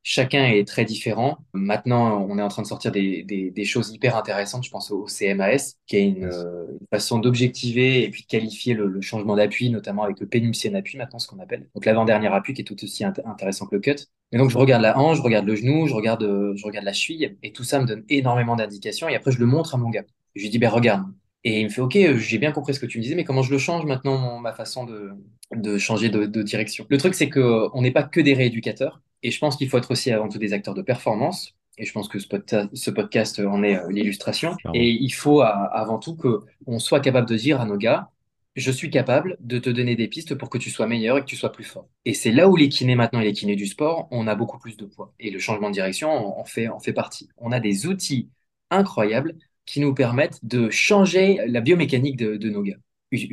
[0.09, 1.37] Chacun est très différent.
[1.51, 4.63] Maintenant, on est en train de sortir des, des, des choses hyper intéressantes.
[4.63, 8.73] Je pense au CMAS, qui est une, euh, une façon d'objectiver et puis de qualifier
[8.73, 11.67] le, le changement d'appui, notamment avec le pénultième appui, maintenant, ce qu'on appelle.
[11.75, 13.97] Donc, l'avant-dernier appui qui est tout aussi int- intéressant que le cut.
[14.31, 16.85] Et donc, je regarde la hanche, je regarde le genou, je regarde, euh, je regarde
[16.85, 19.09] la cheville, et tout ça me donne énormément d'indications.
[19.09, 20.05] Et après, je le montre à mon gars.
[20.35, 21.03] Je lui dis, ben, regarde.
[21.43, 23.41] Et il me fait, OK, j'ai bien compris ce que tu me disais, mais comment
[23.41, 25.11] je le change maintenant, mon- ma façon de,
[25.53, 26.85] de changer de, de direction?
[26.89, 29.01] Le truc, c'est que euh, n'est pas que des rééducateurs.
[29.23, 31.55] Et je pense qu'il faut être aussi avant tout des acteurs de performance.
[31.79, 34.55] Et je pense que ce, podca- ce podcast en est euh, l'illustration.
[34.73, 38.09] Et il faut à- avant tout que on soit capable de dire à nos gars,
[38.55, 41.27] je suis capable de te donner des pistes pour que tu sois meilleur et que
[41.27, 41.87] tu sois plus fort.
[42.05, 44.57] Et c'est là où les kinés maintenant et les kinés du sport, on a beaucoup
[44.57, 45.13] plus de poids.
[45.19, 47.29] Et le changement de direction en en fait, en fait partie.
[47.37, 48.29] On a des outils
[48.71, 52.77] incroyables qui nous permettent de changer la biomécanique de, de nos gars.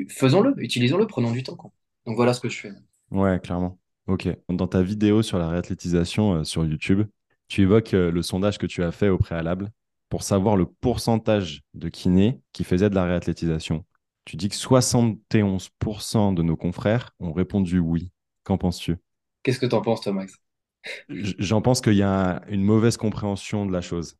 [0.08, 1.56] Faisons-le, utilisons-le, prenons du temps.
[1.56, 1.70] quoi.
[2.06, 2.72] Donc voilà ce que je fais.
[3.10, 3.78] Ouais, clairement.
[4.06, 4.28] Ok.
[4.48, 7.06] Dans ta vidéo sur la réathlétisation euh, sur YouTube,
[7.48, 9.70] tu évoques euh, le sondage que tu as fait au préalable
[10.08, 13.84] pour savoir le pourcentage de kinés qui faisaient de la réathlétisation.
[14.24, 18.10] Tu dis que 71% de nos confrères ont répondu oui.
[18.44, 18.96] Qu'en penses-tu?
[19.42, 20.34] Qu'est-ce que t'en penses, toi, Max?
[21.08, 24.16] J'en pense qu'il y a une mauvaise compréhension de la chose.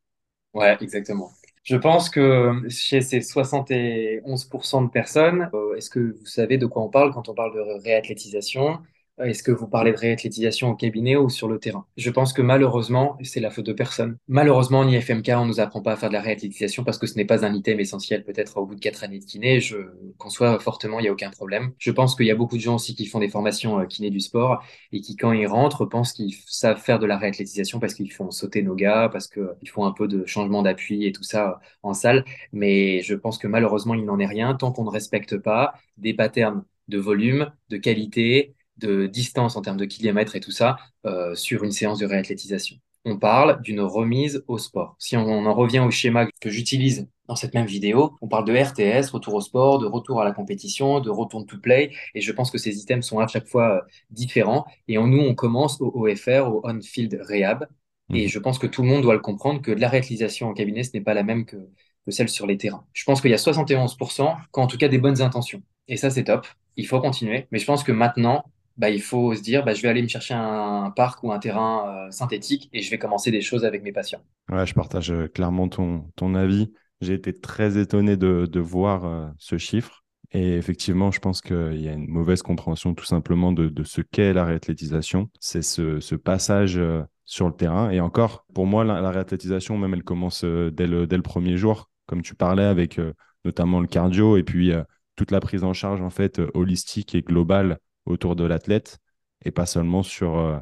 [0.55, 1.31] Ouais, exactement.
[1.62, 6.83] Je pense que chez ces 71% de personnes, euh, est-ce que vous savez de quoi
[6.83, 8.79] on parle quand on parle de réathlétisation?
[9.20, 11.87] Euh, Est-ce que vous parlez de réathlétisation au cabinet ou sur le terrain?
[11.96, 14.16] Je pense que malheureusement, c'est la faute de personne.
[14.27, 17.14] Malheureusement, en IFMK, on nous apprend pas à faire de la réathlétisation parce que ce
[17.16, 18.24] n'est pas un item essentiel.
[18.24, 19.77] Peut-être au bout de quatre années de kiné, je
[20.18, 21.72] conçois fortement, il n'y a aucun problème.
[21.79, 24.11] Je pense qu'il y a beaucoup de gens aussi qui font des formations euh, kiné
[24.11, 27.94] du sport et qui, quand ils rentrent, pensent qu'ils savent faire de la réathlétisation parce
[27.94, 31.22] qu'ils font sauter nos gars, parce qu'ils font un peu de changement d'appui et tout
[31.22, 32.24] ça euh, en salle.
[32.53, 36.14] Mais je pense que malheureusement, il n'en est rien tant qu'on ne respecte pas des
[36.14, 41.34] patterns de volume, de qualité, de distance en termes de kilomètres et tout ça euh,
[41.34, 42.76] sur une séance de réathlétisation.
[43.04, 44.96] On parle d'une remise au sport.
[44.98, 48.44] Si on, on en revient au schéma que j'utilise dans cette même vidéo, on parle
[48.46, 52.20] de RTS, retour au sport, de retour à la compétition, de retour to play, et
[52.20, 54.64] je pense que ces items sont à chaque fois euh, différents.
[54.88, 57.66] Et en nous, on commence au OFR, au on-field rehab,
[58.12, 58.28] et Mhm.
[58.28, 60.82] je pense que tout le monde doit le comprendre que de la réathlétisation en cabinet,
[60.84, 61.56] ce n'est pas la même que,
[62.04, 62.87] que celle sur les terrains.
[62.92, 65.62] Je pense qu'il y a 71% qui ont en tout cas des bonnes intentions.
[65.88, 66.46] Et ça, c'est top.
[66.76, 67.46] Il faut continuer.
[67.50, 68.44] Mais je pense que maintenant,
[68.76, 71.38] bah, il faut se dire, bah, je vais aller me chercher un, parc ou un
[71.38, 74.20] terrain euh, synthétique et je vais commencer des choses avec mes patients.
[74.50, 76.72] Ouais, je partage euh, clairement ton, ton avis.
[77.00, 80.04] J'ai été très étonné de, de voir euh, ce chiffre.
[80.32, 84.00] Et effectivement, je pense qu'il y a une mauvaise compréhension tout simplement de, de ce
[84.00, 85.30] qu'est la réathlétisation.
[85.38, 86.80] C'est ce, ce passage
[87.24, 87.90] sur le terrain.
[87.90, 91.56] Et encore, pour moi, la, la réathlétisation, même, elle commence dès le, dès le premier
[91.56, 92.98] jour, comme tu parlais, avec
[93.44, 94.72] notamment le cardio et puis
[95.14, 98.99] toute la prise en charge en fait holistique et globale autour de l'athlète
[99.45, 100.59] et pas seulement sur, euh,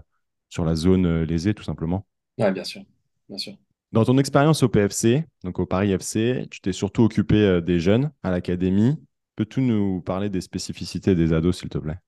[0.49, 2.07] sur la zone euh, lésée, tout simplement.
[2.39, 2.83] Ouais, bien sûr.
[3.29, 3.55] Bien sûr.
[3.93, 7.79] Dans ton expérience au PFC, donc au Paris FC, tu t'es surtout occupé euh, des
[7.79, 8.97] jeunes à l'académie.
[9.37, 11.99] Peux-tu nous parler des spécificités des ados, s'il te plaît?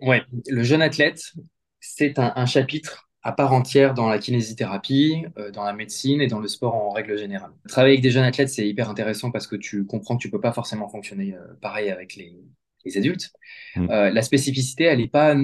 [0.00, 1.32] Ouais, le jeune athlète,
[1.80, 6.28] c'est un, un chapitre à part entière dans la kinésithérapie, euh, dans la médecine et
[6.28, 7.50] dans le sport en règle générale.
[7.68, 10.40] Travailler avec des jeunes athlètes, c'est hyper intéressant parce que tu comprends que tu peux
[10.40, 12.34] pas forcément fonctionner euh, pareil avec les,
[12.84, 13.30] les adultes.
[13.76, 13.90] Mm.
[13.90, 15.34] Euh, la spécificité, elle n'est pas,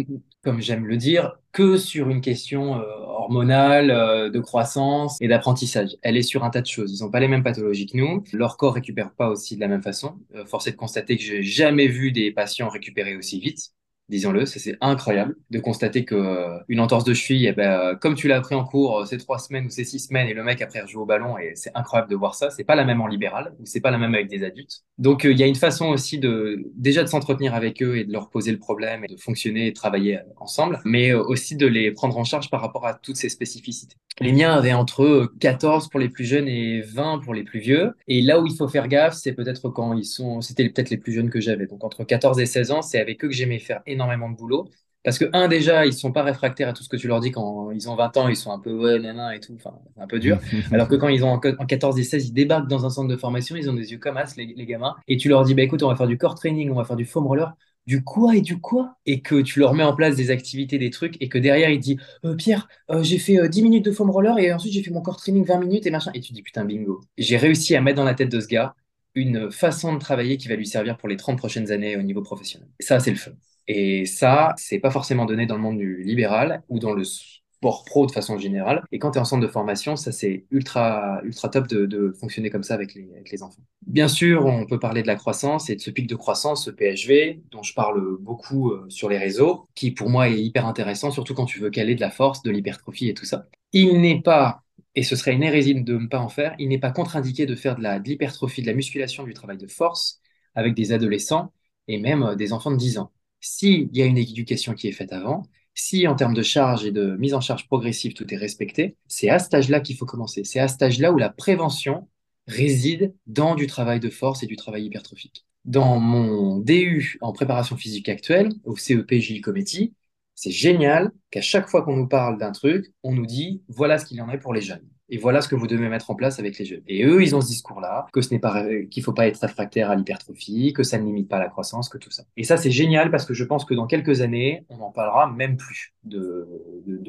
[0.42, 2.82] comme j'aime le dire, que sur une question euh,
[3.24, 5.96] hormonale, euh, de croissance et d'apprentissage.
[6.02, 6.98] Elle est sur un tas de choses.
[6.98, 8.22] Ils n'ont pas les mêmes pathologies que nous.
[8.32, 10.18] Leur corps récupère pas aussi de la même façon.
[10.34, 13.70] Euh, force est de constater que j'ai jamais vu des patients récupérer aussi vite.
[14.10, 18.14] Disons-le, c'est incroyable de constater que euh, une entorse de cheville, eh ben, euh, comme
[18.14, 20.44] tu l'as appris en cours, euh, c'est trois semaines ou c'est six semaines et le
[20.44, 22.50] mec après rejoue au ballon et c'est incroyable de voir ça.
[22.50, 24.84] C'est pas la même en libéral ou c'est pas la même avec des adultes.
[24.98, 28.04] Donc euh, il y a une façon aussi de déjà de s'entretenir avec eux et
[28.04, 31.90] de leur poser le problème et de fonctionner et travailler ensemble, mais aussi de les
[31.90, 33.96] prendre en charge par rapport à toutes ces spécificités.
[34.20, 37.58] Les miens avaient entre eux 14 pour les plus jeunes et 20 pour les plus
[37.58, 37.94] vieux.
[38.06, 40.98] Et là où il faut faire gaffe, c'est peut-être quand ils sont, c'était peut-être les
[40.98, 41.66] plus jeunes que j'avais.
[41.66, 44.68] Donc entre 14 et 16 ans, c'est avec eux que j'aimais faire énormément de boulot.
[45.04, 47.30] Parce que, un, déjà, ils sont pas réfractaires à tout ce que tu leur dis
[47.30, 50.06] quand ils ont 20 ans, ils sont un peu, ouais, nana et tout, enfin, un
[50.06, 50.38] peu dur.
[50.72, 53.08] Alors que quand ils ont en en 14 et 16, ils débarquent dans un centre
[53.08, 55.54] de formation, ils ont des yeux comme as, les, les gamins, et tu leur dis,
[55.54, 57.54] bah écoute, on va faire du core training, on va faire du foam roller,
[57.86, 58.96] du quoi et du quoi?
[59.04, 61.80] Et que tu leur mets en place des activités, des trucs, et que derrière, il
[61.80, 64.82] dit, euh, Pierre, euh, j'ai fait euh, 10 minutes de foam roller, et ensuite j'ai
[64.82, 66.10] fait mon core training 20 minutes et machin.
[66.14, 67.02] Et tu dis, putain, bingo.
[67.18, 68.74] J'ai réussi à mettre dans la tête de ce gars
[69.14, 72.22] une façon de travailler qui va lui servir pour les 30 prochaines années au niveau
[72.22, 72.68] professionnel.
[72.80, 73.32] Ça, c'est le fun.
[73.68, 77.84] Et ça, c'est pas forcément donné dans le monde du libéral ou dans le sport
[77.84, 78.84] pro de façon générale.
[78.92, 82.50] Et quand tu es en centre de formation, ça c'est ultra, ultra top de, fonctionner
[82.50, 83.62] comme ça avec les, enfants.
[83.86, 86.70] Bien sûr, on peut parler de la croissance et de ce pic de croissance, ce
[86.70, 91.10] PHV, dont je parle beaucoup euh, sur les réseaux, qui pour moi est hyper intéressant,
[91.10, 93.46] surtout quand tu veux caler de la force, de l'hypertrophie et tout ça.
[93.72, 94.60] Il n'est pas
[94.94, 97.54] et ce serait une hérésie de ne pas en faire, il n'est pas contre-indiqué de
[97.56, 100.20] faire de la, de l'hypertrophie, de la musculation, du travail de force
[100.54, 101.52] avec des adolescents
[101.88, 103.10] et même euh, des enfants de 10 ans.
[103.46, 105.42] S'il y a une éducation qui est faite avant,
[105.74, 109.28] si en termes de charge et de mise en charge progressive tout est respecté, c'est
[109.28, 110.44] à cet âge-là qu'il faut commencer.
[110.44, 112.08] C'est à cet âge-là où la prévention
[112.46, 115.44] réside dans du travail de force et du travail hypertrophique.
[115.66, 119.92] Dans mon DU en préparation physique actuelle, au CEP Gilles Cometti,
[120.34, 124.06] c'est génial qu'à chaque fois qu'on nous parle d'un truc, on nous dit voilà ce
[124.06, 124.88] qu'il y en a pour les jeunes.
[125.10, 126.82] Et voilà ce que vous devez mettre en place avec les jeunes.
[126.86, 129.90] Et eux, ils ont ce discours-là, que ce n'est pas, qu'il faut pas être réfractaire
[129.90, 132.24] à l'hypertrophie, que ça ne limite pas la croissance, que tout ça.
[132.36, 135.30] Et ça, c'est génial parce que je pense que dans quelques années, on n'en parlera
[135.30, 136.48] même plus de,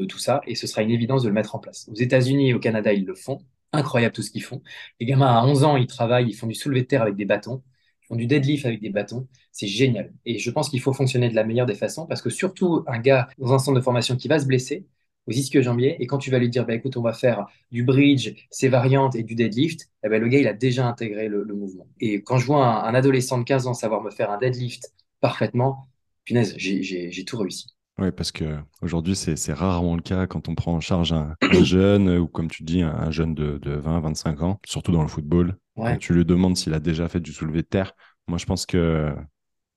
[0.10, 1.88] tout ça et ce sera une évidence de le mettre en place.
[1.90, 3.40] Aux États-Unis et au Canada, ils le font.
[3.72, 4.62] Incroyable tout ce qu'ils font.
[5.00, 7.26] Les gamins à 11 ans, ils travaillent, ils font du soulevé de terre avec des
[7.26, 7.62] bâtons,
[8.04, 9.28] ils font du deadlift avec des bâtons.
[9.52, 10.14] C'est génial.
[10.26, 13.00] Et je pense qu'il faut fonctionner de la meilleure des façons parce que surtout un
[13.00, 14.86] gars dans un centre de formation qui va se blesser,
[15.28, 18.34] aux ischio-jambiers, et quand tu vas lui dire, bah, écoute, on va faire du bridge,
[18.52, 21.54] ses variantes et du deadlift, eh ben, le gars, il a déjà intégré le, le
[21.56, 21.88] mouvement.
[22.00, 24.94] Et quand je vois un, un, adolescent de 15 ans savoir me faire un deadlift
[25.22, 25.88] parfaitement,
[26.26, 27.68] punaise, j'ai tout réussi.
[27.98, 32.10] Oui, parce que aujourd'hui, c'est rarement le cas quand on prend en charge un, jeune
[32.18, 35.58] ou, comme tu dis, un, jeune de, de 20, 25 ans, surtout dans le football.
[35.78, 37.94] Quand tu lui demandes s'il a déjà fait du soulevé de terre,
[38.28, 39.14] moi, je pense que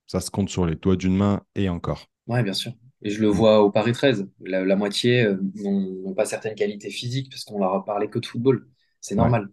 [0.06, 2.06] ça se compte sur les doigts d'une main et encore.
[2.26, 2.72] Oui, bien sûr.
[3.02, 4.28] Et je le vois au Paris 13.
[4.40, 8.26] La, moitié euh, n'ont pas certaines qualités physiques parce qu'on leur a parlé que de
[8.26, 8.68] football.
[9.00, 9.50] C'est normal.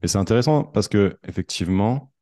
[0.00, 2.12] Mais c'est intéressant parce que effectivement,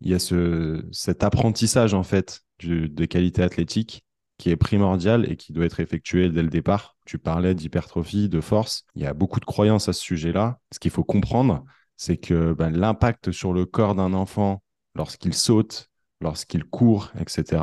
[0.00, 4.04] il y a ce, cet apprentissage en fait des qualités athlétiques
[4.36, 6.96] qui est primordial et qui doit être effectué dès le départ.
[7.06, 8.84] Tu parlais d'hypertrophie, de force.
[8.94, 10.58] Il y a beaucoup de croyances à ce sujet-là.
[10.72, 11.64] Ce qu'il faut comprendre,
[11.96, 14.62] c'est que ben, l'impact sur le corps d'un enfant
[14.94, 15.90] lorsqu'il saute,
[16.22, 17.62] lorsqu'il court, etc.,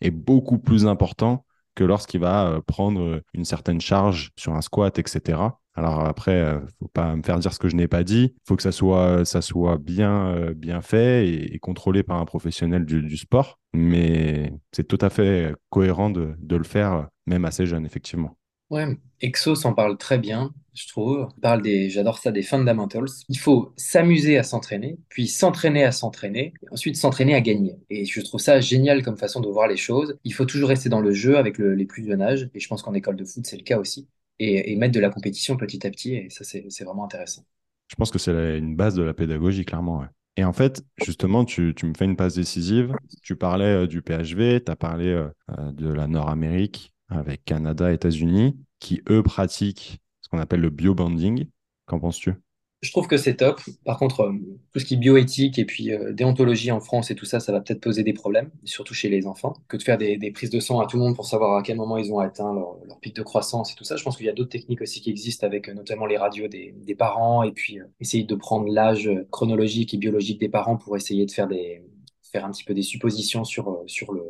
[0.00, 1.46] est beaucoup plus important
[1.84, 5.38] lorsqu'il va euh, prendre une certaine charge sur un squat, etc.
[5.74, 8.34] Alors après, euh, faut pas me faire dire ce que je n'ai pas dit.
[8.34, 12.84] Il faut que ça soit, ça soit bien, euh, fait et, contrôlé par un professionnel
[12.84, 13.58] du, sport.
[13.72, 18.37] Mais c'est tout à fait cohérent de, le faire, même assez jeune, effectivement.
[18.70, 18.86] Ouais,
[19.20, 21.28] Exo s'en parle très bien, je trouve.
[21.36, 23.08] Il parle des, j'adore ça, des fundamentals.
[23.28, 27.76] Il faut s'amuser à s'entraîner, puis s'entraîner à s'entraîner, et ensuite s'entraîner à gagner.
[27.88, 30.18] Et je trouve ça génial comme façon de voir les choses.
[30.24, 32.82] Il faut toujours rester dans le jeu avec les plus jeunes âges, et je pense
[32.82, 34.06] qu'en école de foot, c'est le cas aussi
[34.38, 36.14] et, mettre de la compétition petit à petit.
[36.14, 37.44] Et ça, c'est vraiment intéressant.
[37.88, 40.04] Je pense que c'est une base de la pédagogie, clairement.
[40.36, 42.94] Et en fait, justement, tu, me fais une passe décisive.
[43.22, 45.28] Tu parlais euh, du PHV, tu as parlé euh,
[45.58, 51.46] euh, de la Nord-Amérique avec Canada, États-Unis, qui, eux, pratiquent ce qu'on appelle le biobanding.
[51.86, 52.34] Qu'en penses-tu?
[52.80, 53.60] Je trouve que c'est top.
[53.84, 54.32] Par contre, euh,
[54.72, 57.50] tout ce qui est bioéthique et puis euh, déontologie en France et tout ça, ça
[57.50, 60.60] va peut-être poser des problèmes, surtout chez les enfants, que de faire des, prises de
[60.60, 63.16] sang à tout le monde pour savoir à quel moment ils ont atteint leur, pic
[63.16, 63.96] de croissance et tout ça.
[63.96, 66.46] Je pense qu'il y a d'autres techniques aussi qui existent avec euh, notamment les radios
[66.46, 71.26] des, parents et puis essayer de prendre l'âge chronologique et biologique des parents pour essayer
[71.26, 71.82] de faire des
[72.22, 74.22] faire un petit peu des suppositions sur, sur le,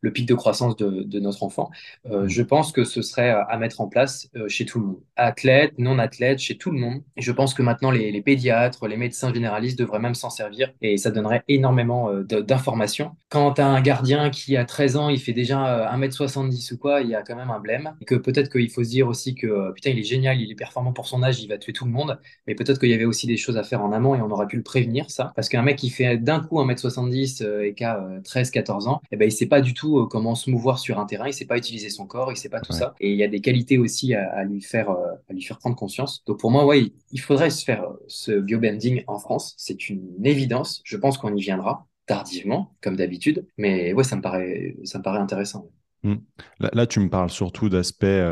[0.00, 1.70] le pic de croissance de, notre enfant.
[2.10, 2.28] Euh, mm.
[2.28, 5.00] je pense que ce serait à mettre en place euh, chez tout le monde.
[5.16, 7.02] Athlète, non athlète, chez tout le monde.
[7.16, 10.96] Et je pense que maintenant, les, pédiatres, les médecins généralistes devraient même s'en servir et
[10.96, 13.16] ça donnerait énormément euh, d'informations.
[13.28, 17.00] Quand tu as un gardien qui a 13 ans, il fait déjà 1m70 ou quoi,
[17.00, 17.94] il y a quand même un blême.
[18.00, 20.56] Et que peut-être qu'il faut se dire aussi que putain, il est génial, il est
[20.56, 22.18] performant pour son âge, il va tuer tout le monde.
[22.46, 24.46] Mais peut-être qu'il y avait aussi des choses à faire en amont et on aurait
[24.46, 25.32] pu le prévenir, ça.
[25.34, 29.26] Parce qu'un mec qui fait d'un coup 1m70 et qui a 13-14 ans, eh ben,
[29.26, 31.56] il sait pas du tout euh, comment se mouvoir sur un terrain, il sait pas
[31.56, 32.94] utiliser son corps, il sait pas tout ça.
[33.00, 35.76] Et il y a des qualités aussi à, lui faire euh, à lui faire prendre
[35.76, 36.24] conscience.
[36.26, 39.54] Donc pour moi, ouais, il faudrait se faire euh, ce biobending en France.
[39.56, 40.80] C'est une évidence.
[40.84, 43.46] Je pense qu'on y viendra tardivement, comme d'habitude.
[43.58, 45.68] Mais ouais, ça me paraît, ça me paraît intéressant.
[46.02, 46.16] Hmm.
[46.60, 48.24] Là, tu me parles surtout d'aspect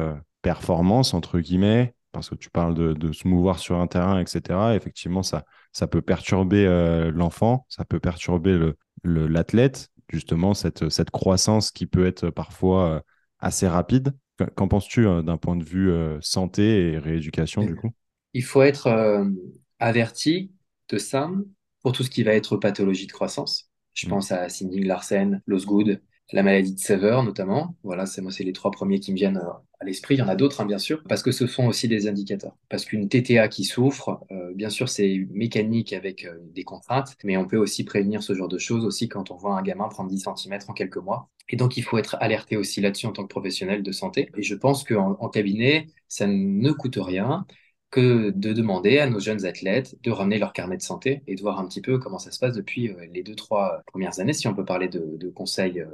[0.43, 4.43] performance, entre guillemets, parce que tu parles de, se mouvoir sur un terrain, etc.
[4.75, 6.67] Effectivement, ça, ça peut perturber
[7.13, 13.01] l'enfant, ça peut perturber l'athlète justement cette, cette croissance qui peut être parfois euh,
[13.39, 14.15] assez rapide.
[14.57, 17.91] Qu'en penses-tu euh, d'un point de vue euh, santé et rééducation du coup?
[18.33, 19.25] Il faut être
[19.79, 20.51] averti
[20.89, 21.31] de ça
[21.83, 23.71] pour tout ce qui va être pathologie de croissance.
[23.93, 24.11] Je mmh.
[24.11, 27.77] pense à Sinding Larsen, Losgood, la maladie de Sever notamment.
[27.85, 30.15] Voilà, c'est moi, c'est les trois premiers qui me viennent euh, à l'esprit.
[30.15, 32.57] Il y en a d'autres, hein, bien sûr, parce que ce sont aussi des indicateurs.
[32.69, 37.37] Parce qu'une TTA qui souffre, euh, bien sûr, c'est mécanique avec euh, des contraintes, mais
[37.37, 40.11] on peut aussi prévenir ce genre de choses aussi quand on voit un gamin prendre
[40.11, 41.31] 10 cm en quelques mois.
[41.51, 44.31] Et donc, il faut être alerté aussi là-dessus en tant que professionnel de santé.
[44.37, 47.47] Et je pense qu'en en cabinet, ça ne coûte rien
[47.91, 51.41] que de demander à nos jeunes athlètes de ramener leur carnet de santé et de
[51.43, 54.49] voir un petit peu comment ça se passe depuis les deux, trois premières années, si
[54.49, 55.85] on peut parler de, de conseils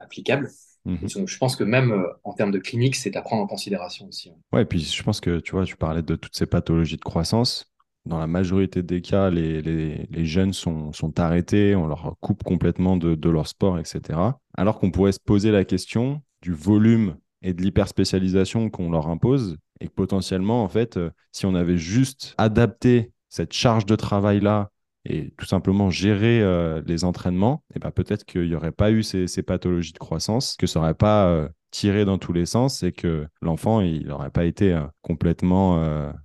[0.00, 0.50] applicable.
[0.84, 1.08] Mhm.
[1.14, 4.08] Donc, je pense que même euh, en termes de clinique, c'est à prendre en considération
[4.08, 4.32] aussi.
[4.52, 7.02] Ouais, et puis je pense que tu vois, tu parlais de toutes ces pathologies de
[7.02, 7.66] croissance.
[8.06, 12.42] Dans la majorité des cas, les, les, les jeunes sont, sont, arrêtés, on leur coupe
[12.42, 14.18] complètement de, de leur sport, etc.
[14.56, 19.58] Alors qu'on pourrait se poser la question du volume et de l'hyperspécialisation qu'on leur impose
[19.80, 24.70] et que potentiellement, en fait, euh, si on avait juste adapté cette charge de travail-là
[25.04, 29.02] et tout simplement gérer euh, les entraînements, et ben peut-être qu'il n'y aurait pas eu
[29.02, 32.92] ces, pathologies de croissance, que ça n'aurait pas euh, tiré dans tous les sens et
[32.92, 35.80] que l'enfant, il n'aurait pas été euh, complètement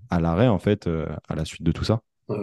[0.09, 0.87] à l'arrêt, en fait,
[1.27, 2.01] à la suite de tout ça.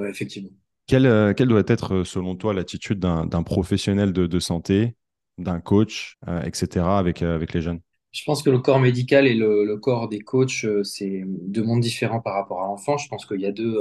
[0.08, 0.50] effectivement.
[0.86, 4.96] Quelle, quelle, doit être, selon toi, l'attitude d'un professionnel de, de santé,
[5.38, 7.80] d'un coach, etc., avec, avec les jeunes?
[8.10, 11.80] Je pense que le corps médical et le, le corps des coachs, c'est deux mondes
[11.80, 12.98] différents par rapport à l'enfant.
[12.98, 13.78] Je pense qu'il y a deux,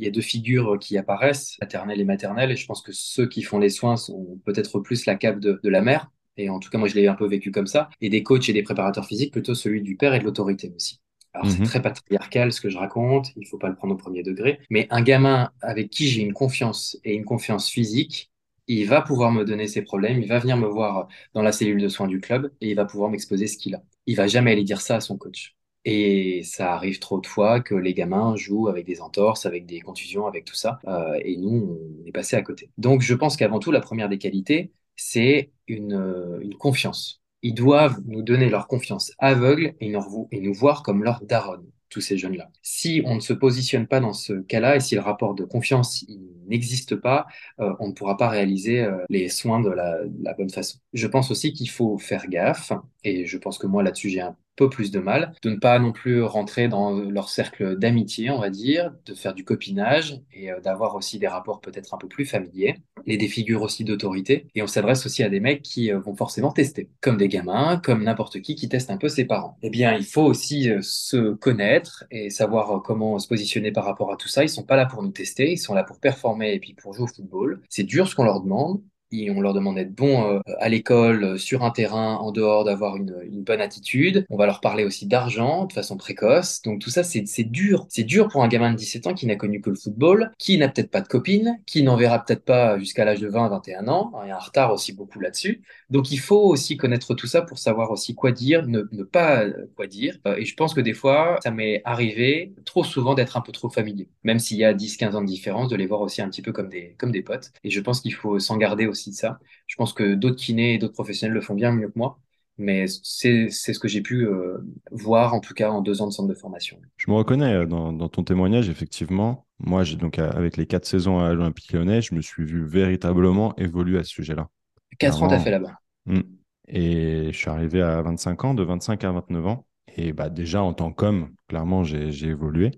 [0.00, 3.28] il y a deux figures qui apparaissent, maternelle et maternelle, et je pense que ceux
[3.28, 6.70] qui font les soins sont peut-être plus la cape de, la mère, et en tout
[6.70, 9.06] cas moi je l'ai un peu vécu comme ça, et des coachs et des préparateurs
[9.06, 11.00] physiques plutôt celui du père et de l'autorité aussi.
[11.32, 11.66] Alors c'est mhm.
[11.66, 14.88] très patriarcal ce que je raconte, il faut pas le prendre au premier degré, mais
[14.90, 18.30] un gamin avec qui j'ai une confiance et une confiance physique,
[18.66, 21.80] il va pouvoir me donner ses problèmes, il va venir me voir dans la cellule
[21.80, 24.50] de soins du club et il va pouvoir m'exposer ce qu'il a il va jamais
[24.50, 25.54] aller dire ça à son coach.
[25.84, 29.80] Et ça arrive trop de fois que les gamins jouent avec des entorses, avec des
[29.80, 30.78] contusions, avec tout ça.
[30.86, 32.70] Euh, et nous, on est passé à côté.
[32.78, 37.22] Donc, je pense qu'avant tout, la première des qualités, c'est une, euh, une confiance.
[37.42, 42.18] Ils doivent nous donner leur confiance aveugle et nous, voir comme leur daronne tous ces
[42.18, 42.50] jeunes-là.
[42.62, 46.04] Si on ne se positionne pas dans ce cas-là et si le rapport de confiance
[46.46, 47.26] n'existe pas,
[47.58, 50.78] euh, on ne pourra pas réaliser euh, les soins de la, de la, bonne façon.
[50.92, 54.36] Je pense aussi qu'il faut faire gaffe, et je pense que moi là-dessus j'ai un
[54.56, 58.38] peu plus de mal, de ne pas non plus rentrer dans leur cercle d'amitié, on
[58.38, 62.08] va dire, de faire du copinage et euh, d'avoir aussi des rapports peut-être un peu
[62.08, 64.46] plus familiers, et des figures aussi d'autorité.
[64.54, 67.80] Et on s'adresse aussi à des mecs qui euh, vont forcément tester, comme des gamins,
[67.82, 69.56] comme n'importe qui qui teste un peu ses parents.
[69.62, 74.12] Eh bien, il faut aussi euh, se connaître et savoir comment se positionner par rapport
[74.12, 74.42] à tout ça.
[74.42, 76.94] Ils sont pas là pour nous tester, ils sont là pour performer et puis pour
[76.94, 77.62] jouer au football.
[77.68, 81.38] C'est dur ce qu'on leur demande, on leur demande d'être bons euh, à l'école, euh,
[81.38, 84.26] sur un terrain, en dehors, d'avoir une, une, bonne attitude.
[84.30, 86.62] On va leur parler aussi d'argent de façon précoce.
[86.62, 87.86] Donc tout ça, c'est dur.
[87.88, 90.58] C'est dur pour un gamin de 17 ans qui n'a connu que le football, qui
[90.58, 93.88] n'a peut-être pas de copine, qui n'en verra peut-être pas jusqu'à l'âge de 20, 21
[93.88, 94.12] ans.
[94.24, 95.62] Il y a un retard aussi beaucoup là-dessus.
[95.88, 99.42] Donc il faut aussi connaître tout ça pour savoir aussi quoi dire, ne, ne pas
[99.44, 100.18] euh, quoi dire.
[100.36, 103.70] Et je pense que des fois, ça m'est arrivé trop souvent d'être un peu trop
[103.70, 104.08] familier.
[104.22, 106.42] Même s'il y a 10, 15 ans de différence, de les voir aussi un petit
[106.42, 107.52] peu comme des, comme des potes.
[107.64, 109.38] Et je pense qu'il faut s'en garder aussi de ça.
[109.66, 112.18] Je pense que d'autres kinés et d'autres professionnels le font bien mieux que moi.
[112.60, 114.58] Mais c'est ce que j'ai pu euh,
[114.90, 116.78] voir, en tout cas, en deux ans de centre de formation.
[116.98, 119.46] Je me reconnais euh, dans, dans ton témoignage, effectivement.
[119.60, 123.98] Moi, donc, avec les quatre saisons à l'Olympique lyonnais, je me suis vu véritablement évoluer
[123.98, 124.50] à ce sujet-là.
[124.98, 125.72] Quatre ans, tu as fait là-bas.
[126.04, 126.20] Hmm.
[126.68, 129.66] Et je suis arrivé à 25 ans, de 25 à 29 ans.
[129.96, 132.72] Et bah, déjà, en tant qu'homme, clairement, j'ai évolué.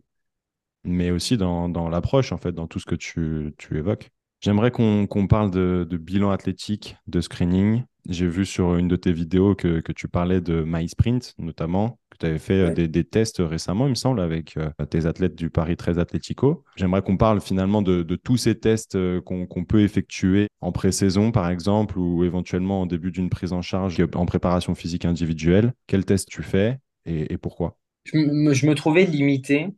[0.84, 4.10] Mais aussi dans, dans l'approche, en fait, dans tout ce que tu, tu évoques.
[4.42, 7.84] J'aimerais qu'on parle de, bilan athlétique, de screening.
[8.08, 12.26] J'ai vu sur une de tes vidéos que, tu parlais de MySprint, notamment, que tu
[12.26, 15.76] avais fait euh, des, tests récemment, il me semble, avec euh, tes athlètes du Paris
[15.76, 16.64] 13 Atlético.
[16.74, 21.48] J'aimerais qu'on parle finalement de, tous ces tests euh, qu'on peut effectuer en pré-saison, par
[21.48, 25.72] exemple, ou éventuellement en début d'une prise en charge en préparation physique individuelle.
[25.86, 27.78] Quel test tu fais et, pourquoi?
[28.04, 29.68] Je me, trouvais limité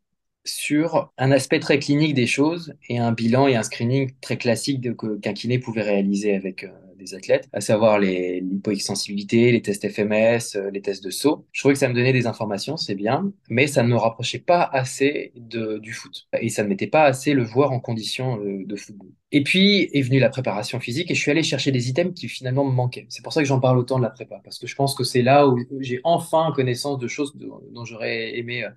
[0.45, 4.87] sur un aspect très clinique des choses et un bilan et un screening très classique
[5.23, 10.71] qu'un kiné pouvait réaliser avec euh, des athlètes, à savoir les les tests FMS, euh,
[10.71, 11.47] les tests de saut.
[11.53, 14.39] Je trouvais que ça me donnait des informations, c'est bien, mais ça ne me rapprochait
[14.39, 18.37] pas assez de, du foot et ça ne mettait pas assez le voir en condition
[18.37, 19.11] de, de football.
[19.33, 22.29] Et puis est venue la préparation physique et je suis allé chercher des items qui
[22.29, 23.07] finalement me manquaient.
[23.09, 25.05] C'est pour ça que j'en parle autant de la prépa, parce que je pense que
[25.05, 28.71] c'est là où j'ai enfin connaissance de choses dont j'aurais aimé euh, euh,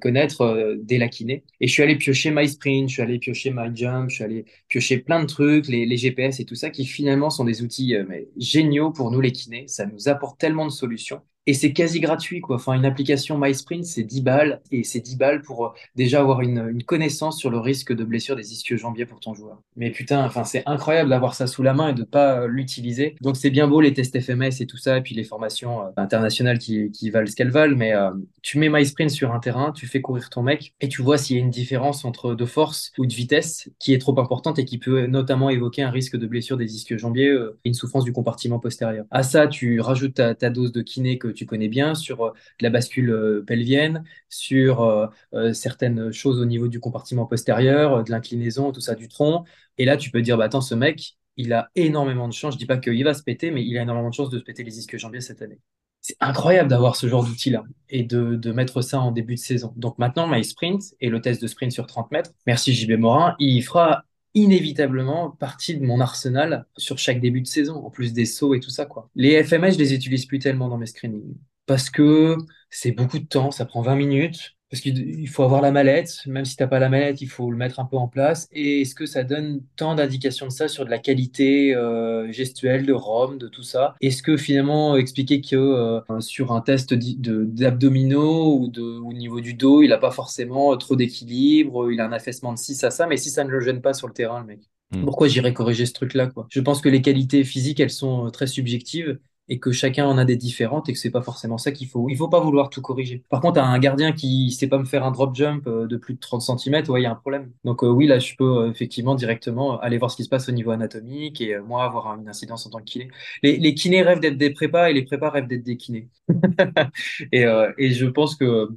[0.00, 1.44] connaître euh, dès la kiné.
[1.60, 4.98] Et je suis allé piocher MySprint, je suis allé piocher MyJump, je suis allé piocher
[4.98, 8.04] plein de trucs, les, les GPS et tout ça, qui finalement sont des outils euh,
[8.08, 9.66] mais, géniaux pour nous les kinés.
[9.68, 11.20] Ça nous apporte tellement de solutions.
[11.48, 12.56] Et c'est quasi gratuit, quoi.
[12.56, 14.60] Enfin, une application MySprint, c'est 10 balles.
[14.70, 18.36] Et c'est 10 balles pour euh, déjà avoir une, connaissance sur le risque de blessure
[18.36, 19.62] des ischio-jambiers pour ton joueur.
[19.74, 23.16] Mais putain, enfin, c'est incroyable d'avoir ça sous la main et de pas euh, l'utiliser.
[23.22, 25.90] Donc, c'est bien beau les tests FMS et tout ça, et puis les formations euh,
[25.96, 27.76] internationales qui, qui valent ce qu'elles valent.
[27.78, 27.94] Mais
[28.42, 31.36] tu mets MySprint sur un terrain, tu fais courir ton mec, et tu vois s'il
[31.36, 34.66] y a une différence entre de force ou de vitesse qui est trop importante et
[34.66, 37.34] qui peut notamment évoquer un risque de blessure des ischio-jambiers
[37.64, 39.06] et une souffrance du compartiment postérieur.
[39.10, 42.32] À ça, tu rajoutes ta, ta dose de kiné que tu connais bien, sur euh,
[42.60, 48.72] la bascule euh, pelvienne, sur euh, certaines choses au niveau du compartiment postérieur, de l'inclinaison,
[48.72, 49.44] tout ça du tronc.
[49.78, 52.54] Et là, tu peux dire, bah, attends, ce mec, il a énormément de chance.
[52.54, 54.44] Je dis pas qu'il va se péter, mais il a énormément de chance de se
[54.44, 55.60] péter les ischio-jambiers cette année.
[56.00, 59.72] C'est incroyable d'avoir ce genre d'outil-là et de, de, mettre ça en début de saison.
[59.76, 63.34] Donc maintenant, My Sprint et le test de sprint sur 30 mètres, merci JB Morin,
[63.40, 68.26] il fera inévitablement partie de mon arsenal sur chaque début de saison, en plus des
[68.26, 69.10] sauts et tout ça, quoi.
[69.14, 71.34] Les FMS, je les utilise plus tellement dans mes screenings
[71.66, 72.36] parce que
[72.70, 76.44] c'est beaucoup de temps, ça prend 20 minutes, parce qu'il faut avoir la mallette, même
[76.44, 78.48] si tu n'as pas la mallette, il faut le mettre un peu en place.
[78.52, 82.84] Et est-ce que ça donne tant d'indications de ça sur de la qualité euh, gestuelle,
[82.84, 83.94] de ROM, de tout ça?
[84.00, 89.54] Est-ce que finalement expliquer que euh, sur un test d'abdominaux ou de, au niveau du
[89.54, 93.06] dos, il n'a pas forcément trop d'équilibre, il a un affaissement de 6 à ça,
[93.06, 94.60] mais si ça ne le gêne pas sur le terrain, le mec
[94.92, 95.04] hmm.
[95.04, 96.46] Pourquoi j'irais corriger ce truc-là quoi?
[96.50, 100.18] Je pense que les qualités physiques, elles sont euh, très subjectives et que chacun en
[100.18, 102.08] a des différentes et que c'est pas forcément ça qu'il faut.
[102.08, 103.24] Il faut pas vouloir tout corriger.
[103.30, 106.14] Par contre, un gardien qui sait pas me faire un drop jump euh, de plus
[106.14, 107.50] de 30 cm, ouais, il y a un problème.
[107.64, 110.48] Donc euh, oui, là, je peux euh, effectivement directement aller voir ce qui se passe
[110.48, 113.08] au niveau anatomique et moi avoir une incidence en tant que kiné.
[113.42, 116.08] Les, les kinés rêvent d'être des prépas et les prépas rêvent d'être des kinés.
[117.32, 117.44] et,
[117.78, 118.68] et je pense que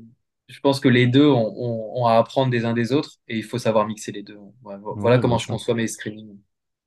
[0.47, 3.43] je pense que les deux ont, ont, à apprendre des uns des autres et il
[3.43, 4.37] faut savoir mixer les deux.
[4.61, 6.37] voilà comment je conçois mes screenings.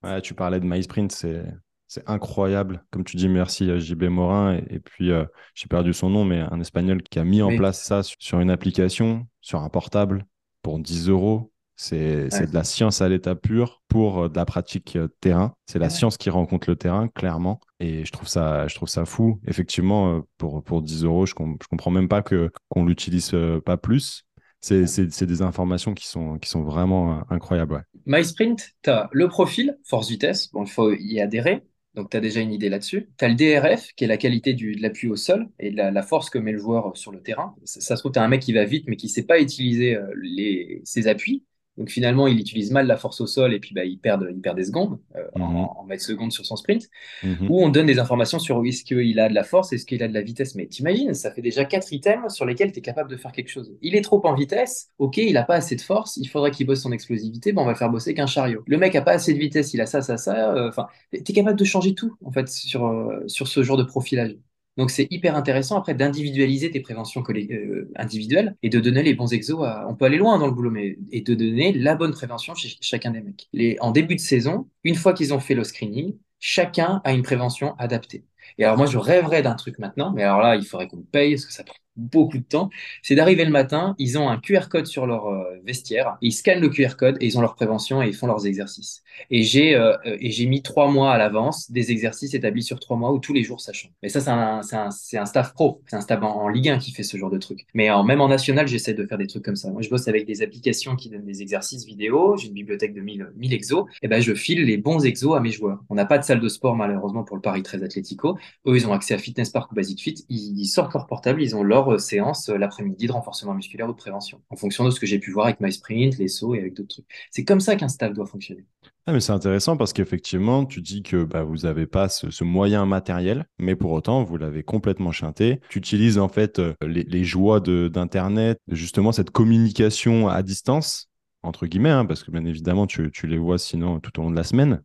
[0.02, 1.44] Ouais, tu parlais de MySprint, c'est
[1.86, 2.84] C'est incroyable.
[2.90, 4.58] Comme tu dis, merci à JB Morin.
[4.70, 7.82] Et, puis, euh, j'ai perdu son nom, mais un Espagnol qui a mis en place
[7.82, 10.26] ça sur une application, sur un portable,
[10.62, 11.52] pour 10 euros.
[11.76, 15.54] C'est de la science à l'état pur pour euh, de la pratique euh, terrain.
[15.66, 17.60] C'est la science qui rencontre le terrain, clairement.
[17.80, 19.40] Et je trouve ça, je trouve ça fou.
[19.46, 24.24] Effectivement, pour, pour 10 euros, je, ne comprends même pas qu'on ne l'utilise pas plus.
[24.60, 27.74] C'est des informations qui sont, qui sont vraiment incroyables.
[27.74, 27.82] Ouais.
[28.06, 31.62] MySprint, tu as le profil, force vitesse, bon, il faut y adhérer.
[31.94, 33.08] Donc, tu as déjà une idée là-dessus.
[33.18, 35.90] Tu as le DRF, qui est la qualité du, de l'appui au sol et la,
[35.90, 37.54] la, force que met le joueur sur le terrain.
[37.64, 39.40] Ça, se trouve, tu as un mec qui va vite, mais qui ne sait pas
[39.40, 41.44] utiliser euh, les, ses appuis.
[41.76, 44.40] Donc finalement, il utilise mal la force au sol et puis bah, il, perd, il
[44.40, 45.56] perd des secondes euh, en, mhm.
[45.56, 46.88] en mètres secondes sur son sprint.
[47.22, 47.50] Mhm.
[47.50, 50.08] Ou on donne des informations sur est-ce qu'il a de la force, est-ce qu'il a
[50.08, 50.54] de la vitesse?
[50.54, 53.50] Mais t'imagines, ça fait déjà quatre items sur lesquels tu es capable de faire quelque
[53.50, 53.72] chose.
[53.82, 56.66] Il est trop en vitesse, ok, il a pas assez de force, il faudrait qu'il
[56.66, 58.62] bosse son explosivité, bon, on va le faire bosser qu'un chariot.
[58.66, 60.54] Le mec a pas assez de vitesse, il a ça, ça, ça.
[60.54, 63.76] Euh, enfin, tu es capable de changer tout en fait sur, euh, sur ce genre
[63.76, 64.36] de profilage.
[64.76, 69.32] Donc c'est hyper intéressant après d'individualiser tes préventions euh, individuelles et de donner les bons
[69.32, 69.86] exos à...
[69.88, 72.76] On peut aller loin dans le boulot, mais et de donner la bonne prévention chez
[72.80, 73.48] chacun des mecs.
[73.52, 73.76] Les...
[73.80, 77.74] En début de saison, une fois qu'ils ont fait le screening, chacun a une prévention
[77.76, 78.24] adaptée.
[78.58, 81.34] Et alors moi, je rêverais d'un truc maintenant, mais alors là, il faudrait qu'on paye
[81.34, 82.70] parce que ça prend beaucoup de temps,
[83.02, 86.60] c'est d'arriver le matin, ils ont un QR code sur leur euh, vestiaire, ils scannent
[86.60, 89.02] le QR code et ils ont leur prévention et ils font leurs exercices.
[89.30, 92.96] Et j'ai euh, et j'ai mis trois mois à l'avance des exercices établis sur trois
[92.96, 93.92] mois où tous les jours ça change.
[94.02, 96.92] Mais ça c'est un, un, un, staff pro, c'est un staff en, Ligue 1 qui
[96.92, 97.66] fait ce genre de truc.
[97.74, 99.70] Mais en, même en national, j'essaie de faire des trucs comme ça.
[99.70, 103.00] Moi je bosse avec des applications qui donnent des exercices vidéo, j'ai une bibliothèque de
[103.00, 105.78] 1000, 1000 exos, et ben je file les bons exos à mes joueurs.
[105.90, 108.38] On n'a pas de salle de sport malheureusement pour le Paris 13 Atlético.
[108.66, 111.42] Eux ils ont accès à Fitness Park ou Basic Fit, ils, ils sortent leur portable,
[111.42, 114.84] ils ont leur euh, séance euh, l'après-midi de renforcement musculaire ou de prévention, en fonction
[114.84, 117.06] de ce que j'ai pu voir avec MySprint, les sauts et avec d'autres trucs.
[117.30, 118.66] C'est comme ça qu'un staff doit fonctionner.
[119.06, 122.86] Ah, mais c'est intéressant parce qu'effectivement, tu dis que bah, vous n'avez pas ce, moyen
[122.86, 125.60] matériel, mais pour autant, vous l'avez complètement chanté.
[125.68, 131.10] Tu utilises en fait euh, les, joies d'Internet, justement cette communication à distance,
[131.42, 134.36] entre guillemets, hein, parce que bien évidemment, tu, les vois sinon tout au long de
[134.36, 134.82] la semaine.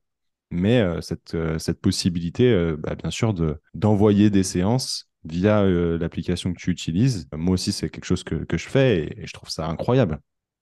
[0.52, 3.36] Mais cette, cette possibilité, bah, bien sûr,
[3.76, 7.28] d'envoyer des séances via euh, l'application que tu utilises.
[7.34, 10.20] Moi aussi, c'est quelque chose que, je fais et, je trouve ça incroyable.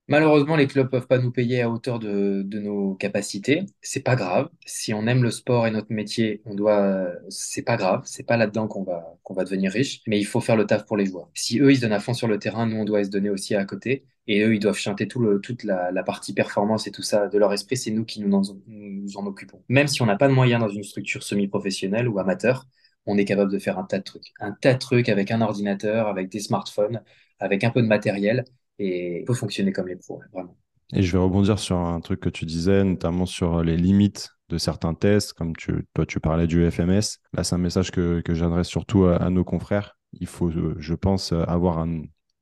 [0.09, 3.65] Malheureusement, les clubs peuvent pas nous payer à hauteur de, nos capacités.
[3.81, 4.49] C'est pas grave.
[4.65, 7.09] Si on aime le sport et notre métier, on doit.
[7.29, 8.03] C'est pas grave.
[8.05, 10.01] C'est pas là-dedans qu'on va qu'on va devenir riche.
[10.07, 11.29] Mais il faut faire le taf pour les joueurs.
[11.33, 13.29] Si eux ils se donnent à fond sur le terrain, nous on doit se donner
[13.29, 14.05] aussi à côté.
[14.27, 17.75] Et eux ils doivent chanter toute la, partie performance et tout ça de leur esprit.
[17.75, 19.61] C'est nous qui nous en, nous en occupons.
[19.67, 22.65] Même si on n'a pas de moyens dans une structure semi-professionnelle ou amateur,
[23.07, 24.33] on est capable de faire un tas de trucs.
[24.39, 27.01] Un tas de trucs avec un ordinateur, avec des smartphones,
[27.39, 28.43] avec un peu de matériel,
[28.79, 30.55] et on peut fonctionner comme les pros, vraiment.
[30.93, 34.57] Et je vais rebondir sur un truc que tu disais, notamment sur les limites de
[34.57, 37.19] certains tests, comme tu, toi tu parlais du FMS.
[37.33, 39.97] Là, c'est un message que, que j'adresse surtout à, nos confrères.
[40.13, 41.85] Il faut, je pense, avoir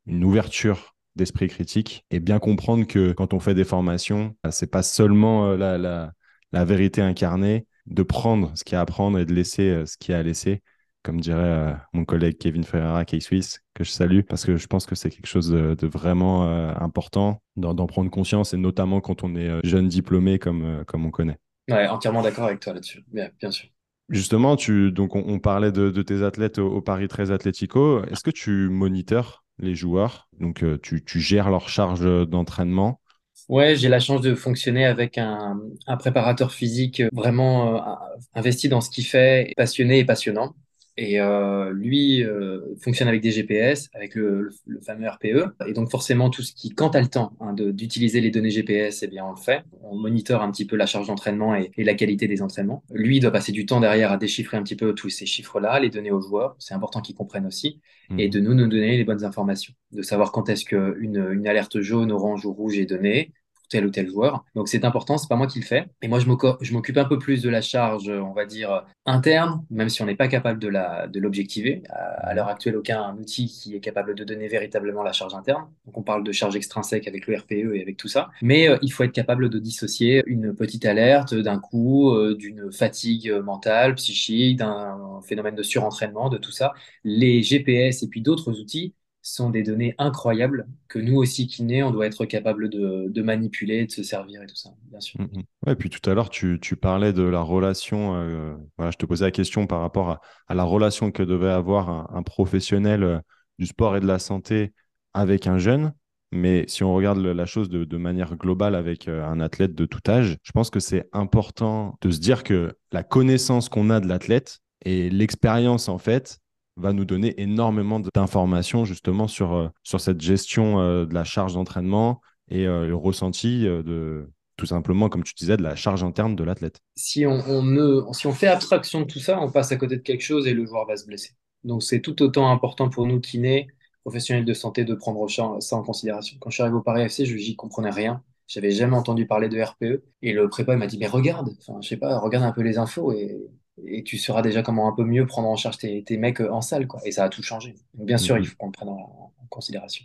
[0.06, 4.84] une ouverture d'esprit critique et bien comprendre que quand on fait des formations, c'est pas
[4.84, 6.12] seulement euh, la,
[6.52, 9.86] la vérité incarnée, de prendre ce qu'il y a à prendre et de laisser euh,
[9.86, 10.62] ce qu'il y a à laisser,
[11.04, 14.58] comme dirait euh, mon collègue Kevin Ferreira, qui est suisse, que je salue, parce que
[14.58, 19.02] je pense que c'est quelque chose de, vraiment euh, important d'en prendre conscience, et notamment
[19.02, 21.38] quand on est jeune diplômé comme, comme on connaît.
[21.70, 23.70] Ouais, entièrement d'accord avec toi là-dessus, bien, bien sûr.
[24.10, 28.04] Justement, tu, donc on, parlait de, tes athlètes au, Paris 13 Atlético.
[28.06, 30.30] Est-ce que tu moniteurs les joueurs?
[30.40, 33.00] Donc, tu, tu, gères leur charge d'entraînement
[33.48, 37.96] Ouais, j'ai la chance de fonctionner avec un, un préparateur physique vraiment euh,
[38.34, 40.56] investi dans ce qu'il fait, passionné et passionnant.
[40.98, 45.54] Et euh, lui euh, fonctionne avec des GPS, avec le, le, fameux RPE.
[45.68, 48.50] Et donc forcément, tout ce qui, quand tu as le temps hein, d'utiliser les données
[48.50, 49.64] GPS, eh bien on le fait.
[49.84, 52.84] On monitore un petit peu la charge d'entraînement et, et, la qualité des entraînements.
[52.94, 55.82] Lui, il doit passer du temps derrière à déchiffrer un petit peu tous ces chiffres-là,
[55.82, 56.56] les donner aux joueurs.
[56.60, 57.82] C'est important qu'ils comprennent aussi.
[58.10, 58.20] Mmh.
[58.20, 59.74] Et de nous, nous donner les bonnes informations.
[59.92, 63.34] De savoir quand est-ce qu'une une alerte jaune, orange ou rouge est donnée,
[63.70, 64.44] tel ou tel joueur.
[64.56, 65.86] Donc c'est important, c'est pas moi qui le fais.
[66.02, 66.28] Et moi je
[66.74, 70.16] m'occupe un peu plus de la charge, on va dire interne, même si on n'est
[70.16, 71.84] pas capable de l'objectiver.
[71.90, 75.68] À, l'heure actuelle, aucun outil qui est capable de donner véritablement la charge interne.
[75.86, 78.30] Donc on parle de charge extrinsèque avec le RPE et avec tout ça.
[78.42, 82.72] Mais euh, il faut être capable de dissocier une petite alerte d'un coup, euh, d'une
[82.72, 86.74] fatigue mentale, psychique, d'un phénomène de surentraînement, de tout ça.
[87.04, 88.94] Les GPS et puis d'autres outils
[89.26, 93.92] sont des données incroyables que nous aussi, kinés, on doit être capable de, manipuler, de
[93.92, 95.20] se servir et tout ça, bien sûr.
[95.20, 95.44] Mm, mm.
[95.66, 99.06] Ouais, et puis tout à l'heure, tu, parlais de la relation, euh, voilà, je te
[99.08, 103.20] posais la question par rapport à, la relation que devait avoir un, professionnel euh,
[103.58, 104.74] du sport et de la santé
[105.14, 105.94] avec un jeune.
[106.32, 110.02] Mais si on regarde la chose de, manière globale avec euh, un athlète de tout
[110.08, 114.08] âge, je pense que c'est important de se dire que la connaissance qu'on a de
[114.08, 116.42] l'athlète et l'expérience, en fait,
[116.78, 121.54] va nous donner énormément d'informations justement sur, euh, sur cette gestion euh, de la charge
[121.54, 126.44] d'entraînement et le ressenti de, tout simplement, comme tu disais, de la charge interne de
[126.44, 126.80] l'athlète.
[126.96, 130.02] Si on, ne, si on fait abstraction de tout ça, on passe à côté de
[130.04, 131.32] quelque chose et le joueur va se blesser.
[131.64, 133.68] Donc c'est tout autant important pour nous kinés,
[134.04, 136.38] professionnels de santé, de prendre ça en considération.
[136.40, 138.22] Quand je suis arrivé au Paris FC, je n'y comprenais rien.
[138.48, 140.04] J'avais jamais entendu parler de RPE.
[140.22, 142.78] Et le prépa m'a dit, mais regarde, enfin, je sais pas, regarde un peu les
[142.78, 143.50] infos et,
[143.86, 146.62] et tu sauras déjà comment un peu mieux prendre en charge tes, tes mecs en
[146.62, 146.88] salle.
[146.88, 147.02] Quoi.
[147.06, 147.76] Et ça a tout changé.
[147.94, 148.46] Donc, bien sûr, il mhm.
[148.46, 150.04] faut qu'on le prenne en, considération.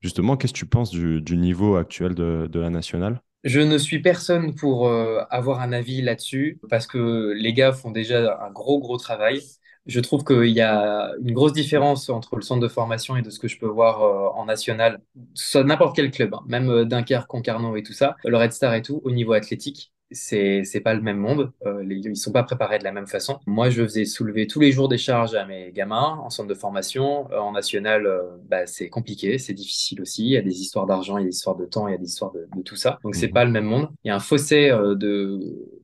[0.00, 3.20] Justement, qu'est-ce que tu penses du, du niveau actuel de, de la nationale?
[3.44, 7.90] Je ne suis personne pour euh, avoir un avis là-dessus parce que les gars font
[7.90, 9.40] déjà un gros, gros travail.
[9.86, 13.30] Je trouve qu'il y a une grosse différence entre le centre de formation et de
[13.30, 15.00] ce que je peux voir euh, en national,
[15.34, 18.74] soit n'importe quel club, hein, même euh, Dunkerque, Concarneau et tout ça, le Red Star
[18.74, 21.52] et tout, au niveau athlétique c'est c'est pas le même monde.
[21.66, 23.38] Euh, les, ils sont pas préparés de la même façon.
[23.46, 26.54] Moi, je faisais soulever tous les jours des charges à mes gamins en centre de
[26.54, 27.30] formation.
[27.32, 30.24] Euh, en national, euh, bah, c'est compliqué, c'est difficile aussi.
[30.24, 31.94] Il y a des histoires d'argent, il y a des histoires de temps, il y
[31.94, 32.98] a des histoires de, de tout ça.
[33.02, 33.32] Donc, c'est mhm.
[33.32, 33.88] pas le même monde.
[34.04, 35.40] Il y a un fossé euh, de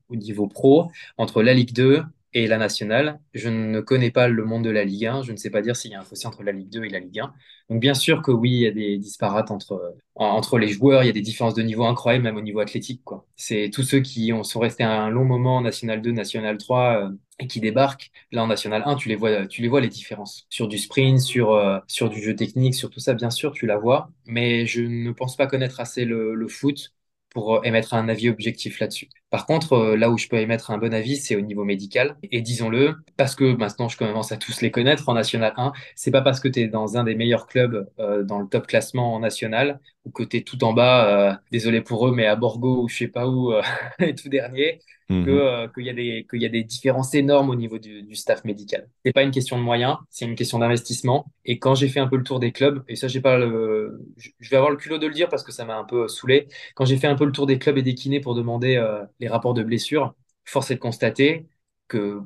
[0.08, 2.02] au niveau pro entre la Ligue 2
[2.34, 3.20] et la nationale.
[3.34, 5.22] Je ne connais pas le monde de la Ligue 1.
[5.22, 6.88] Je ne sais pas dire s'il y a un fossé entre la Ligue 2 et
[6.88, 7.32] la Ligue 1.
[7.70, 11.02] Donc bien sûr que oui, il y a des disparates entre entre les joueurs.
[11.02, 13.02] Il y a des différences de niveau incroyables, même au niveau athlétique.
[13.04, 13.26] Quoi.
[13.36, 17.06] C'est tous ceux qui ont, sont restés un long moment en National 2, National 3
[17.08, 18.96] euh, et qui débarquent là en National 1.
[18.96, 22.20] Tu les vois, tu les vois les différences sur du sprint, sur euh, sur du
[22.22, 23.14] jeu technique, sur tout ça.
[23.14, 24.10] Bien sûr, tu la vois.
[24.26, 26.92] Mais je ne pense pas connaître assez le foot
[27.38, 29.08] pour euh, émettre un avis objectif là-dessus.
[29.30, 32.16] Par contre, euh, là où je peux émettre un bon avis, c'est au niveau médical.
[32.32, 36.10] Et disons-le, parce que maintenant je commence à tous les connaître en National 1, c'est
[36.10, 39.14] pas parce que tu es dans un des meilleurs clubs euh, dans le top classement
[39.14, 39.78] en national
[40.08, 43.08] ou que es tout en bas, désolé pour eux, mais à Borgo ou je sais
[43.08, 43.52] pas où,
[44.22, 44.80] tout dernier,
[45.10, 45.28] Mhm.
[45.30, 48.14] Euh, qu'il y, a des, qu'il y a des différences énormes au niveau du, du
[48.14, 48.88] staff médical.
[49.04, 51.32] C'est pas une question de moyens, c'est une question d'investissement.
[51.46, 54.00] Et quand j'ai fait un peu le tour des clubs, et ça, j'ai pas le,
[54.18, 56.48] je vais avoir le culot de le dire parce que ça m'a un peu saoulé.
[56.74, 59.04] Quand j'ai fait un peu le tour des clubs et des kinés pour demander euh,
[59.18, 61.46] les rapports de blessures, force est de constater
[61.88, 62.20] que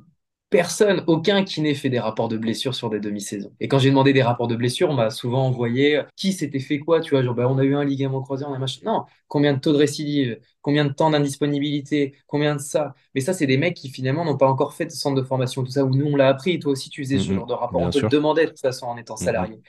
[0.52, 3.50] personne, aucun qui n'ait fait des rapports de blessures sur des demi-saisons.
[3.58, 6.60] Et quand j'ai demandé des rapports de blessures, on m'a souvent envoyé euh, qui s'était
[6.60, 8.82] fait quoi, tu vois, genre ben, on a eu un ligament croisé, on a machin.
[8.84, 12.94] Non, combien de taux de récidive, combien de temps d'indisponibilité, combien de ça.
[13.14, 15.64] Mais ça, c'est des mecs qui finalement n'ont pas encore fait de centre de formation,
[15.64, 17.34] tout ça, où nous on l'a appris, et toi aussi tu faisais ce mm-hmm.
[17.34, 19.24] genre de rapport, on te le demandait de toute façon en étant mm-hmm.
[19.24, 19.60] salarié.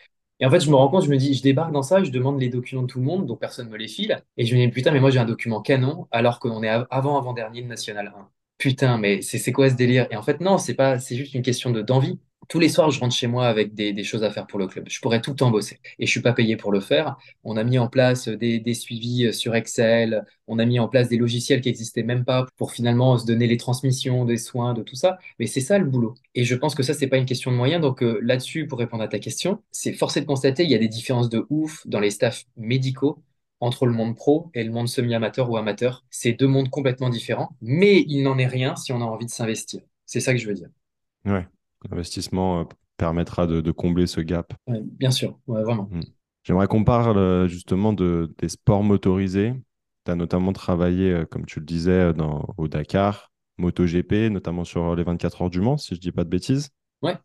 [0.42, 2.12] Et en fait, je me rends compte, je me dis, je débarque dans ça, je
[2.12, 4.22] demande les documents de tout le monde, donc personne ne me les file.
[4.36, 7.18] Et je me dis, putain, mais moi j'ai un document canon, alors qu'on est avant
[7.18, 8.30] avant-dernier de National 1
[8.64, 10.08] putain, mais c'est quoi ce délire?
[10.10, 12.18] Et en fait, non, c'est pas, c'est juste une question de d'envie.
[12.48, 14.86] Tous les soirs, je rentre chez moi avec des, choses à faire pour le club.
[14.90, 15.82] Je pourrais tout le temps bosser.
[16.00, 17.18] Et je suis pas payé pour le faire.
[17.44, 20.24] On a mis en place des, suivis euh, sur Excel.
[20.48, 23.48] On a mis en place des logiciels qui existaient même pas pour finalement se donner
[23.48, 25.18] les transmissions des soins, de tout ça.
[25.40, 26.16] Mais c'est ça le boulot.
[26.34, 27.82] Et je pense que ça, c'est pas une question de moyens.
[27.82, 30.80] Donc euh, là-dessus, pour répondre à ta question, c'est forcé de constater, il y a
[30.80, 33.20] des différences de ouf dans les staffs médicaux
[33.64, 36.04] entre le monde pro et le monde semi-amateur ou amateur.
[36.10, 39.32] C'est deux mondes complètement différents, mais il n'en est rien si on a envie de
[39.32, 39.82] s'investir.
[40.06, 40.68] C'est ça que je veux dire.
[41.26, 41.48] Ouais,
[41.90, 42.64] l'investissement euh,
[42.98, 44.54] permettra de, combler ce gap.
[44.68, 45.88] bien sûr, vraiment.
[45.92, 46.02] Mm.
[46.44, 49.54] J'aimerais qu'on parle euh, justement de, des sports motorisés.
[50.06, 54.94] Tu as notamment travaillé, euh, comme tu le disais, dans, au Dakar, MotoGP, notamment sur
[54.94, 56.72] les 24 heures du Mans, si je ne dis pas de bêtises.
[57.02, 57.16] Ouais.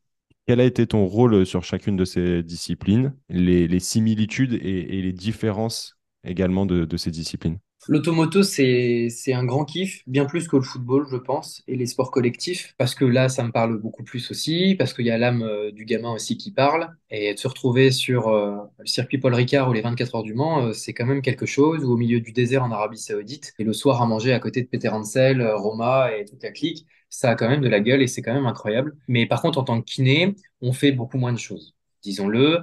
[0.46, 5.12] Quel a été ton rôle sur chacune de ces disciplines, les, similitudes et, et, les
[5.12, 10.62] différences également de, ces disciplines L'automoto, c'est, c'est un grand kiff, bien plus que le
[10.62, 14.30] football, je pense, et les sports collectifs, parce que là, ça me parle beaucoup plus
[14.32, 17.46] aussi, parce qu'il y a l'âme euh, du gamin aussi qui parle, et de se
[17.46, 20.92] retrouver sur euh, le circuit Paul Ricard ou les 24 heures du Mans, euh, c'est
[20.92, 24.02] quand même quelque chose, ou au milieu du désert en Arabie Saoudite, et le soir
[24.02, 27.48] à manger à côté de Peter Hansel, Roma et toute la clique, ça a quand
[27.48, 28.96] même de la gueule et c'est quand même incroyable.
[29.06, 32.60] Mais par contre, en tant que kiné, on fait beaucoup moins de choses disons-le,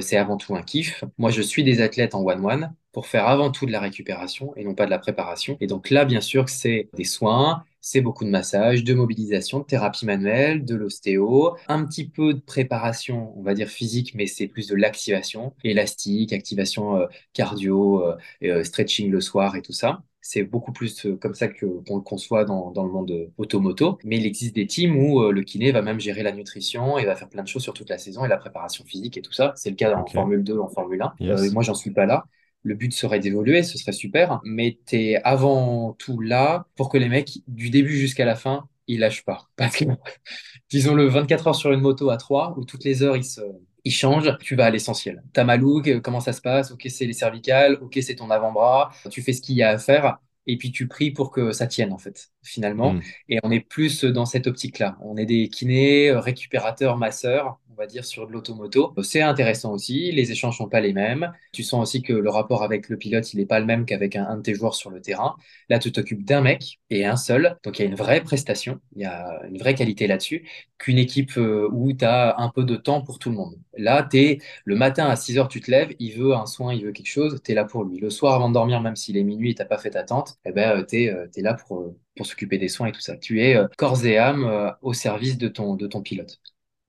[0.00, 1.04] c'est avant tout un kiff.
[1.18, 4.64] Moi, je suis des athlètes en one-one pour faire avant tout de la récupération et
[4.64, 5.56] non pas de la préparation.
[5.60, 9.64] Et donc là, bien sûr, c'est des soins, c'est beaucoup de massage, de mobilisation, de
[9.64, 14.48] thérapie manuelle, de l'ostéo, un petit peu de préparation, on va dire physique, mais c'est
[14.48, 20.02] plus de l'activation, élastique, activation euh, cardio, euh, euh, stretching le soir et tout ça.
[20.22, 23.98] C'est beaucoup plus comme ça que qu'on le conçoit dans, dans le monde automoto.
[24.04, 27.16] Mais il existe des teams où le kiné va même gérer la nutrition et va
[27.16, 29.52] faire plein de choses sur toute la saison et la préparation physique et tout ça.
[29.56, 31.14] C'est le cas en Formule 2, en Formule 1.
[31.52, 32.26] moi, j'en suis pas là
[32.62, 36.98] le but serait d'évoluer, ce serait super, mais tu es avant tout là pour que
[36.98, 39.48] les mecs, du début jusqu'à la fin, ils lâchent pas.
[39.56, 39.84] Parce que,
[40.70, 43.40] disons-le, 24 heures sur une moto à 3, où toutes les heures, ils se,
[43.84, 45.22] il change, tu vas à l'essentiel.
[45.32, 46.70] Ta malouk, comment ça se passe?
[46.70, 49.78] Ok, c'est les cervicales, ok, c'est ton avant-bras, tu fais ce qu'il y a à
[49.78, 52.94] faire et puis tu pries pour que ça tienne en fait finalement.
[52.94, 53.00] Hmm.
[53.28, 54.96] et on est plus dans cette optique-là.
[55.02, 60.12] On est des kinés euh, récupérateurs masseurs va dire sur de l'automoto c'est intéressant aussi
[60.12, 63.32] les échanges sont pas les mêmes tu sens aussi que le rapport avec le pilote
[63.32, 65.34] il est pas le même qu'avec un, de tes joueurs sur le terrain
[65.68, 68.80] là tu t'occupes d'un mec et un seul donc il y a une vraie prestation
[68.94, 70.46] il y a une vraie qualité là-dessus
[70.78, 74.06] qu'une équipe euh, où tu as un peu de temps pour tout le monde là
[74.10, 76.84] tu es le matin à 6 heures tu te lèves il veut un soin il
[76.84, 79.16] veut quelque chose tu es là pour lui le soir avant de dormir même s'il
[79.16, 81.96] est minuit et t'as pas fait ta tente eh ben, tu es, là pour, euh,
[82.16, 83.16] pour s'occuper des soins et tout ça.
[83.16, 86.40] Tu es euh, corps et âme euh, au service de ton, de ton pilote.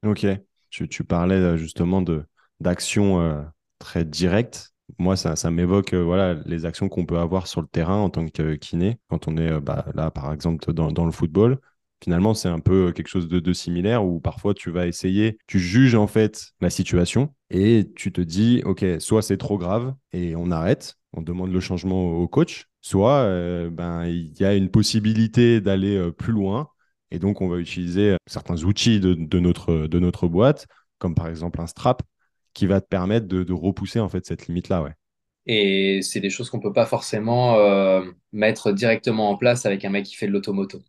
[0.03, 0.25] Ok.
[0.71, 2.23] Tu, parlais euh, justement de
[2.61, 3.41] d'actions euh,
[3.79, 4.73] très directes.
[4.99, 8.09] Moi, ça, ça m'évoque euh, voilà, les actions qu'on peut avoir sur le terrain en
[8.09, 11.59] tant que kiné, quand on est bah, là, par exemple, dans, dans le football.
[12.03, 15.59] Finalement, c'est un peu quelque chose de, de similaire où parfois tu vas essayer, tu
[15.59, 20.35] juges en fait la situation et tu te dis, OK, soit c'est trop grave et
[20.35, 23.25] on arrête, on demande le changement au coach, soit
[23.69, 26.69] ben, il y a une possibilité d'aller plus loin
[27.11, 32.01] et donc on va utiliser certains outils de, notre, boîte, comme par exemple un strap,
[32.53, 34.85] qui va te permettre de, repousser en fait cette limite-là.
[35.45, 39.89] Et c'est des choses qu'on peut pas forcément euh, mettre directement en place avec un
[39.89, 40.81] mec qui fait de l'automoto.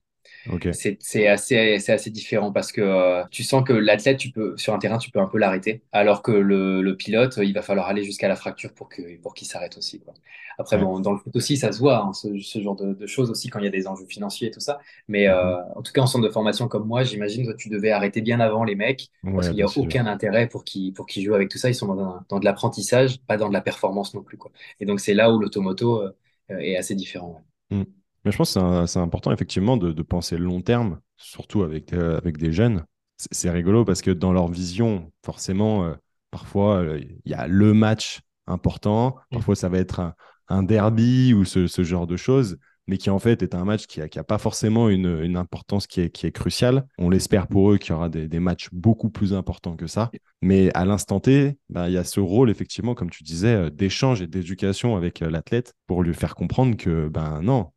[0.46, 0.66] Ok.
[0.70, 4.56] c'est c'est assez c'est assez différent parce que euh, tu sens que l'athlète tu peux
[4.56, 7.62] sur un terrain tu peux un peu l'arrêter alors que le, le pilote il va
[7.62, 10.14] falloir aller jusqu'à la fracture pour que pour qu'il s'arrête aussi quoi.
[10.58, 10.78] Après Ouais.
[10.78, 13.30] bon dans le foot aussi ça se voit hein, ce, ce genre de, de choses
[13.30, 14.78] aussi quand il y a des enjeux financiers et tout ça
[15.08, 15.28] mais Mhm.
[15.28, 18.20] euh, en tout cas en centre de formation comme moi j'imagine toi tu devais arrêter
[18.22, 21.24] bien avant les mecs parce qu'il y bien a aucun intérêt pour qu'ils pour qu'ils
[21.24, 23.60] jouent avec tout ça ils sont dans, un- dans de l'apprentissage pas dans de la
[23.62, 24.50] performance non plus quoi.
[24.80, 26.12] Et donc c'est là où l'automoto euh,
[26.50, 27.30] est assez différent.
[27.70, 27.76] ouais.
[27.78, 28.01] Mm.
[28.24, 32.18] Mais je pense que c'est important effectivement de, de penser long terme, surtout avec, euh,
[32.18, 32.84] avec des jeunes.
[33.16, 35.94] C'est rigolo parce que dans leur vision, forcément, euh,
[36.30, 40.14] parfois, euh, il y a le match important, parfois ça va être un,
[40.48, 42.58] un derby ou ce, ce genre de choses,
[42.88, 45.36] mais qui en fait est un match qui n'a qui a pas forcément une, une
[45.36, 46.84] importance qui est, qui est cruciale.
[46.98, 50.10] On l'espère pour eux qu'il y aura des, des matchs beaucoup plus importants que ça.
[50.42, 54.20] Mais à l'instant T, bah, il y a ce rôle, effectivement, comme tu disais, d'échange
[54.22, 57.70] et d'éducation avec l'athlète pour lui faire comprendre que, ben non,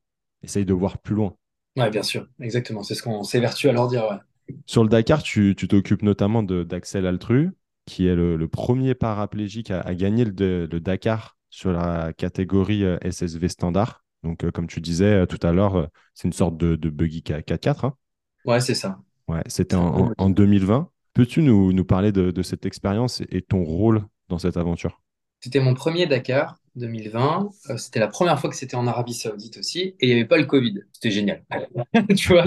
[0.46, 1.36] essaye de voir plus loin.
[1.78, 2.84] Ouais, bien sûr, exactement.
[2.84, 4.04] C'est ce qu'on s'évertue à leur dire.
[4.10, 4.18] Ouais.
[4.66, 7.52] Sur le Dakar, tu t'occupes notamment d'Axel Altru,
[7.86, 12.84] qui est le, le premier paraplégique à, à gagner le, le Dakar sur la catégorie
[12.84, 14.04] euh, SSV standard.
[14.24, 16.90] Donc, euh, comme tu disais euh, tout à l'heure, euh, c'est une sorte de, de
[16.90, 17.86] buggy 4x4.
[17.86, 17.96] hein.
[18.46, 19.00] Ouais, c'est ça.
[19.28, 20.90] Ouais, c'était en, en- le- en 2020.
[21.14, 25.02] Peux-tu nous, nous parler de, de cette expérience et ton rôle dans cette aventure?
[25.40, 27.50] C'était mon premier Dakar 2020.
[27.70, 29.80] Euh, c'était la première fois que c'était en Arabie Saoudite aussi.
[29.82, 30.82] Et il n'y avait pas le Covid.
[30.94, 31.44] C'était génial.
[32.18, 32.46] Tu vois,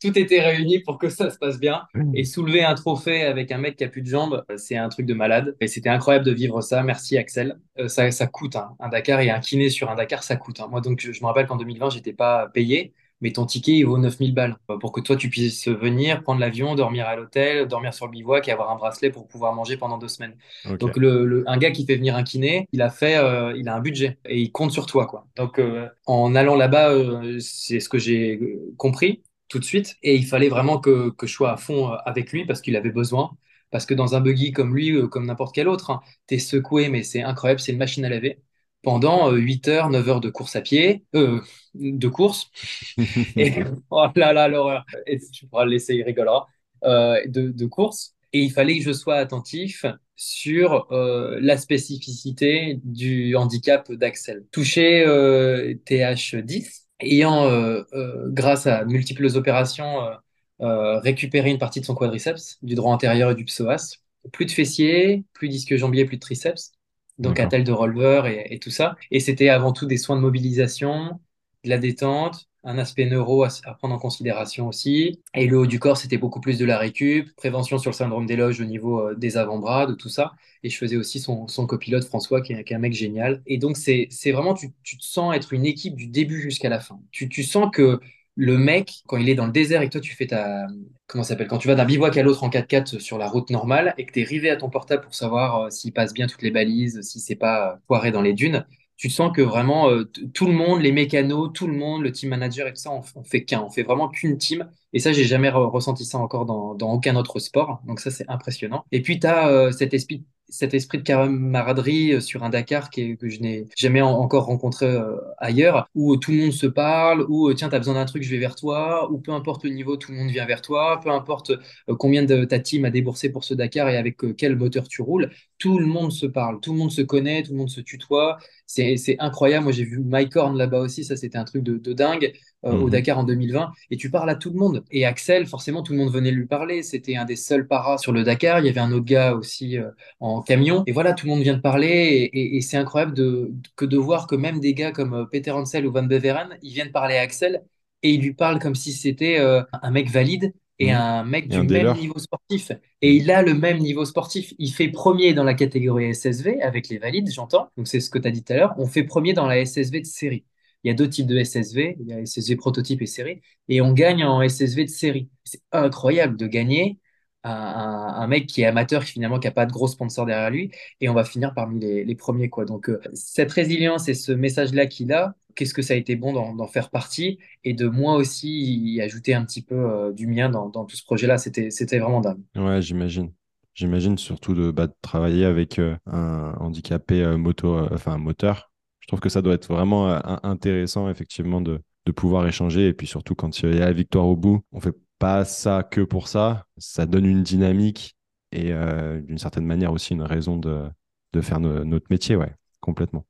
[0.00, 1.82] tout était réuni pour que ça se passe bien.
[2.14, 4.88] Et soulever un trophée avec un mec qui a plus de jambes, euh, c'est un
[4.88, 5.56] truc de malade.
[5.60, 6.82] Et c'était incroyable de vivre ça.
[6.82, 7.58] Merci Axel.
[7.78, 8.76] Euh, ça, ça coûte hein.
[8.80, 10.60] un Dakar et un kiné sur un Dakar, ça coûte.
[10.60, 10.68] hein.
[10.70, 12.94] Moi, donc, je, je me rappelle qu'en 2020, j'étais pas payé.
[13.20, 16.40] Mais ton ticket, il vaut 9000 balles euh, pour que toi, tu puisses venir, prendre
[16.40, 19.76] l'avion, dormir à l'hôtel, dormir sur le bivouac et avoir un bracelet pour pouvoir manger
[19.76, 20.36] pendant deux semaines.
[20.78, 23.68] Donc le, le- un gars qui fait venir un kiné, il a fait, euh, il
[23.68, 25.26] a un budget et il compte sur toi quoi.
[25.36, 28.40] Donc euh, en allant là-bas, euh, c'est ce que j'ai
[28.76, 32.32] compris tout de suite et il fallait vraiment que, que je sois à fond avec
[32.32, 33.30] lui parce qu'il avait besoin.
[33.70, 37.02] Parce que dans un buggy comme lui, comme n'importe quel autre, hein, t'es secoué mais
[37.04, 38.42] c'est incroyable, c'est une machine à laver.
[38.82, 41.40] Pendant euh, 8 heures, 9 heures de course à pied, euh,
[41.74, 42.50] de course,
[43.36, 43.52] et
[43.90, 44.84] oh là là, l'horreur.
[45.06, 46.46] Et tu pourras le laisser, il rigolera.
[46.84, 48.14] Euh, de, de course.
[48.32, 49.84] Et il fallait que je sois attentif
[50.16, 54.46] sur euh, la spécificité du handicap d'Axel.
[54.52, 60.14] Touché euh, TH10, ayant, euh, euh, grâce à multiples opérations, euh,
[60.62, 63.96] euh, récupéré une partie de son quadriceps, du droit antérieur et du psoas.
[64.32, 66.72] Plus de fessiers, plus disque jambier, plus de triceps.
[67.20, 68.96] Donc attelle de releveur et, et tout ça.
[69.12, 71.20] Et c'était avant tout des soins de mobilisation,
[71.64, 75.20] de la détente, un aspect neuro à, à prendre en considération aussi.
[75.34, 78.26] Et le haut du corps, c'était beaucoup plus de la récup, prévention sur le syndrome
[78.26, 80.32] d'éloge au niveau euh, des avant-bras, de tout ça.
[80.62, 83.42] Et je faisais aussi son, son copilote François, qui est, qui est un mec génial.
[83.46, 86.68] Et donc, c'est c'est vraiment, tu, tu te sens être une équipe du début jusqu'à
[86.68, 87.00] la fin.
[87.12, 88.00] Tu, tu sens que
[88.40, 90.66] le mec, quand il est dans le désert et que toi, tu fais ta.
[91.06, 91.48] Comment ça s'appelle?
[91.48, 94.12] Quand tu vas d'un bivouac à l'autre en 4x4 sur la route normale et que
[94.12, 97.00] tu es rivé à ton portable pour savoir euh, s'il passe bien toutes les balises,
[97.02, 98.64] si c'est pas euh, foiré dans les dunes,
[98.96, 102.30] tu sens que vraiment euh, tout le monde, les mécanos, tout le monde, le team
[102.30, 104.70] manager et tout ça, on, on fait qu'un, on fait vraiment qu'une team.
[104.92, 107.80] Et ça, j'ai jamais re- ressenti ça encore dans, dans aucun autre sport.
[107.86, 108.84] Donc ça, c'est impressionnant.
[108.92, 113.16] Et puis, tu as cet esprit, cet esprit de camaraderie euh, sur un Dakar que
[113.28, 117.48] je n'ai jamais en- encore rencontré euh, ailleurs, où tout le monde se parle, où
[117.48, 119.96] euh, tiens, t'as besoin d'un truc, je vais vers toi, ou peu importe le niveau,
[119.96, 123.30] tout le monde vient vers toi, peu importe euh, combien de ta team a déboursé
[123.30, 126.60] pour ce Dakar et avec euh, quel moteur tu roules, tout le monde se parle,
[126.60, 128.38] tout le monde se connaît, tout le monde se tutoie.
[128.66, 129.64] C'est, incroyable.
[129.64, 132.32] Moi, j'ai vu Mike Horn là-bas aussi, ça c'était un truc de, de dingue
[132.64, 132.90] euh, au Mhm.
[132.90, 134.79] Dakar en 2020 et tu parles à tout le monde.
[134.90, 136.82] Et Axel, forcément, tout le monde venait lui parler.
[136.82, 138.60] C'était un des seuls paras sur le Dakar.
[138.60, 140.82] Il y avait un autre gars aussi euh, en camion.
[140.86, 141.88] Et voilà, tout le monde vient de parler.
[141.88, 145.24] Et, et- et c'est incroyable de, que de voir que même des gars comme euh,
[145.26, 147.62] Peter Hansel ou Van Beveren, ils viennent parler à Axel
[148.02, 150.52] et ils lui parlent comme si c'était euh, un mec valide.
[150.82, 150.92] Et Mhm.
[150.92, 152.72] un mec Et du un même niveau sportif.
[153.02, 154.54] Et il a le même niveau sportif.
[154.58, 157.70] Il fait premier dans la catégorie SSV avec les valides, j'entends.
[157.76, 158.74] Donc c'est ce que tu as dit tout à l'heure.
[158.78, 160.44] On fait premier dans la SSV de série.
[160.84, 163.80] Il y a deux types de SSV, il y a SSV prototype et série, et
[163.80, 165.28] on gagne en SSV de série.
[165.44, 166.98] C'est incroyable de gagner
[167.44, 170.50] un, un- mec qui est amateur, qui finalement qui a pas de gros sponsors derrière
[170.50, 170.70] lui,
[171.00, 172.64] et on va finir parmi les, premiers quoi.
[172.64, 176.32] Donc euh, cette résilience et ce message-là qu'il a, qu'est-ce que ça a été bon
[176.32, 177.38] d'en faire partie?
[177.64, 178.48] Et de moi aussi
[178.94, 181.38] y ajouter un petit peu euh, du mien dans, tout ce projet-là.
[181.38, 182.40] C'était vraiment dingue.
[182.56, 183.32] Ouais, j'imagine.
[183.74, 188.69] J'imagine surtout de, bah, travailler avec euh, un handicapé moto, enfin moteur.
[189.10, 192.86] Je trouve que ça doit être vraiment euh, in- intéressant, effectivement, de, de pouvoir échanger.
[192.86, 195.82] Et puis surtout, quand il y a la victoire au bout, on fait pas ça
[195.82, 196.64] que pour ça.
[196.76, 198.14] Ça donne une dynamique
[198.52, 200.88] et euh, d'une certaine manière aussi une raison de,
[201.32, 203.26] de faire no- notre métier, ouais, complètement.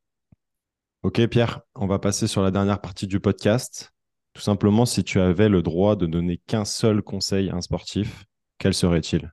[1.03, 3.91] Ok, Pierre, on va passer sur la dernière partie du podcast.
[4.35, 8.27] Tout simplement, si tu avais le droit de donner qu'un seul conseil à un sportif,
[8.59, 9.33] quel serait-il?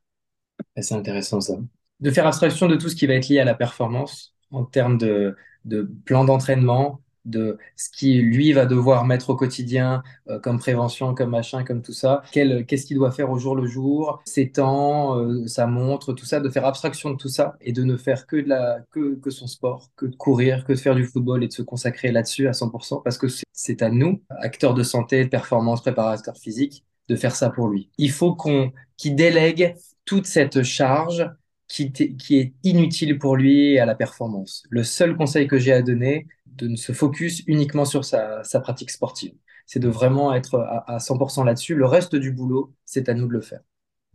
[0.78, 1.58] C'est intéressant ça.
[2.00, 4.98] De faire abstraction de tout ce qui va être lié à la performance en termes
[4.98, 5.36] de,
[5.66, 11.14] de plan d'entraînement, de ce qui lui va devoir mettre au quotidien euh, comme prévention,
[11.14, 12.24] comme machin, comme tout ça.
[12.32, 16.40] Qu'est-ce qu'il doit faire au jour le jour, ses temps, euh, sa montre, tout ça,
[16.40, 19.30] de faire abstraction de tout ça et de ne faire que, de la, que, que
[19.30, 22.48] son sport, que de courir, que de faire du football et de se consacrer là-dessus
[22.48, 26.86] à 100% parce que c'est c'est à nous, acteurs de santé, de performance, préparateurs physiques,
[27.10, 27.90] de faire ça pour lui.
[27.98, 29.76] Il faut qu'on qu'il délègue
[30.06, 31.28] toute cette charge
[31.68, 31.92] qui,
[32.30, 34.64] est inutile pour lui à la performance.
[34.70, 38.92] Le seul conseil que j'ai à donner, de ne se focus uniquement sur sa, pratique
[38.92, 39.34] sportive.
[39.66, 41.76] C'est de vraiment être à, à 100% là-dessus.
[41.76, 43.62] Le reste du boulot, c'est à nous de le faire.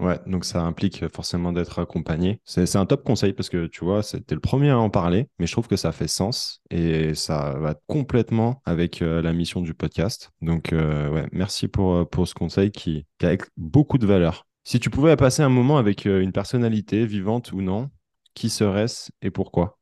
[0.02, 2.40] Ouais, donc ça implique forcément d'être accompagné.
[2.44, 5.46] C'est, un top conseil parce que tu vois, c'était le premier à en parler, mais
[5.46, 9.74] je trouve que ça fait sens et ça va complètement avec euh, la mission du
[9.74, 10.32] podcast.
[10.40, 14.46] Donc, euh, ouais, merci pour, euh, pour ce conseil qui, qui a beaucoup de valeur.
[14.64, 17.90] Si tu pouvais passer un moment avec euh, une personnalité, vivante ou non,
[18.34, 19.78] qui serait-ce et pourquoi?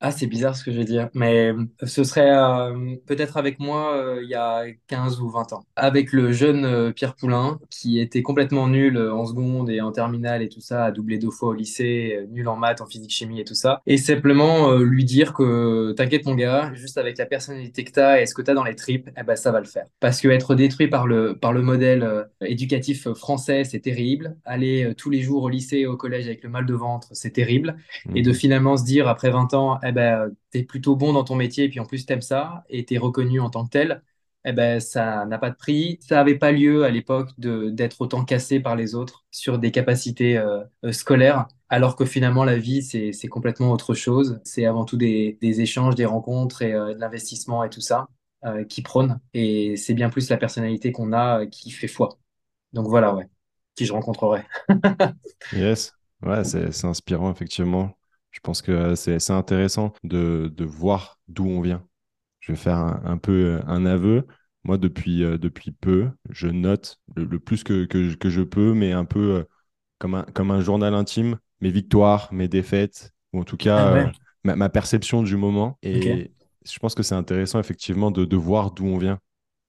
[0.00, 3.58] Ah, c'est bizarre ce que je vais dire, mais euh, ce serait euh, peut-être avec
[3.58, 5.64] moi euh, il y a 15 ou 20 ans.
[5.74, 10.40] Avec le jeune euh, Pierre Poulain, qui était complètement nul en seconde et en terminale
[10.42, 13.40] et tout ça, a doublé deux fois au lycée, nul en maths, en physique, chimie
[13.40, 13.82] et tout ça.
[13.86, 18.26] Et simplement lui dire que t'inquiète mon gars, juste avec la personnalité que t'as et
[18.26, 19.86] ce que t'as dans les tripes, eh ben ça va le faire.
[19.98, 24.36] Parce que être détruit par le, par le modèle éducatif français, c'est terrible.
[24.44, 27.32] Aller tous les jours au lycée et au collège avec le mal de ventre, c'est
[27.32, 27.76] terrible
[28.14, 31.36] et de finalement se dire après 20 ans, eh ben, t'es plutôt bon dans ton
[31.36, 34.02] métier et puis en plus t'aimes ça et t'es reconnu en tant que tel,
[34.44, 35.98] eh ben, ça n'a pas de prix.
[36.00, 40.38] Ça n'avait pas lieu à l'époque d'être autant cassé par les autres sur des capacités
[40.38, 44.40] euh, euh, scolaires, alors que finalement la vie, c'est, complètement autre chose.
[44.44, 48.08] C'est avant tout des, des échanges, des rencontres et euh, de l'investissement et tout ça
[48.68, 49.18] qui prône.
[49.34, 52.20] Et c'est bien plus la personnalité qu'on a qui fait foi.
[52.72, 53.28] Donc voilà, ouais,
[53.74, 54.44] qui je rencontrerai.
[55.52, 57.97] Yes, ouais, c'est inspirant, effectivement.
[58.30, 61.84] Je pense que euh, c'est c'est intéressant de, de voir d'où on vient.
[62.40, 64.26] Je vais faire un, un peu euh, un aveu.
[64.64, 68.42] Moi, depuis, euh, depuis peu, je note le, le plus que, que, je que je
[68.42, 69.44] peux, mais un peu euh,
[69.98, 73.92] comme un, comme un journal intime, mes victoires, mes défaites, ou en tout Ah cas
[73.92, 74.10] ouais, euh,
[74.44, 75.78] ma, ma perception du moment.
[75.82, 76.32] Et
[76.66, 79.18] je pense que c'est intéressant, effectivement, de, de voir d'où on vient.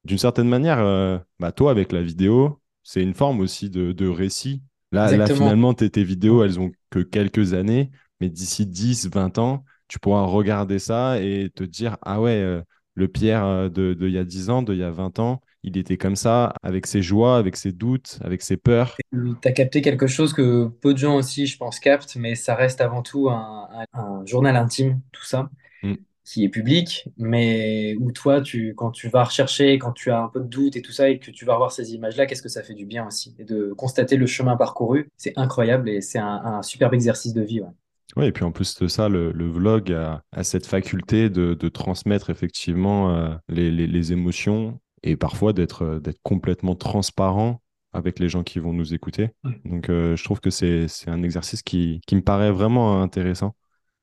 [0.05, 4.61] D'une certaine manière, bah, toi, avec la vidéo, c'est une forme aussi de, de récit.
[4.91, 7.91] Là, là finalement, tes, tes vidéos, elles ont que quelques années,
[8.21, 12.61] mais d'ici 10, 20 ans, tu pourras regarder ça et te dire, ah ouais, euh,
[12.95, 15.19] le Pierre euh, de, de il y a 10 ans, de il y a 20
[15.19, 19.01] ans, il était comme ça, avec ses joies, avec ses doutes, avec ses peurs.
[19.41, 22.55] Tu as capté quelque chose que peu de gens aussi, je pense, captent, mais ça
[22.55, 25.49] reste avant tout un, un- un journal intime, tout ça,
[25.83, 25.95] Mm.
[26.25, 30.29] qui est public, mais où toi, tu, quand tu vas rechercher, quand tu as un
[30.29, 32.49] peu de doute et tout ça, et que tu vas revoir ces images-là, qu'est-ce que
[32.49, 33.35] ça fait du bien aussi?
[33.39, 37.41] Et de constater le chemin parcouru, c'est incroyable et c'est un, un superbe exercice de
[37.43, 37.69] vie, ouais.
[38.15, 41.53] Ouais, et puis en plus de ça, le, le vlog a, a cette faculté de,
[41.53, 47.61] de transmettre effectivement euh, les, les- les émotions et parfois d'être euh, d'être complètement transparent
[47.93, 49.29] avec les gens qui vont nous écouter.
[49.65, 53.55] Donc, je trouve que c'est un exercice qui, qui me paraît vraiment intéressant.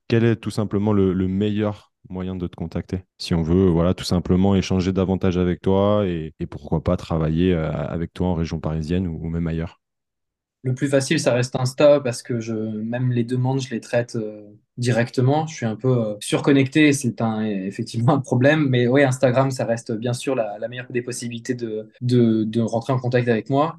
[0.09, 3.05] Quel est tout simplement le, le meilleur moyen de te contacter?
[3.19, 7.71] Si on veut, voilà, tout simplement échanger davantage avec toi et, pourquoi pas travailler euh,
[7.71, 9.81] avec toi en région parisienne ou, même ailleurs.
[10.67, 12.35] Le plus facile, ça reste Insta parce que
[12.83, 14.43] même les demandes, je les traite euh,
[14.79, 15.47] directement.
[15.47, 17.14] Je suis un peu euh, surconnecté, c'est
[17.45, 18.67] effectivement un problème.
[18.69, 22.99] Mais oui, Instagram, ça reste bien sûr la, meilleure des possibilités de, de, rentrer en
[22.99, 23.79] contact avec moi.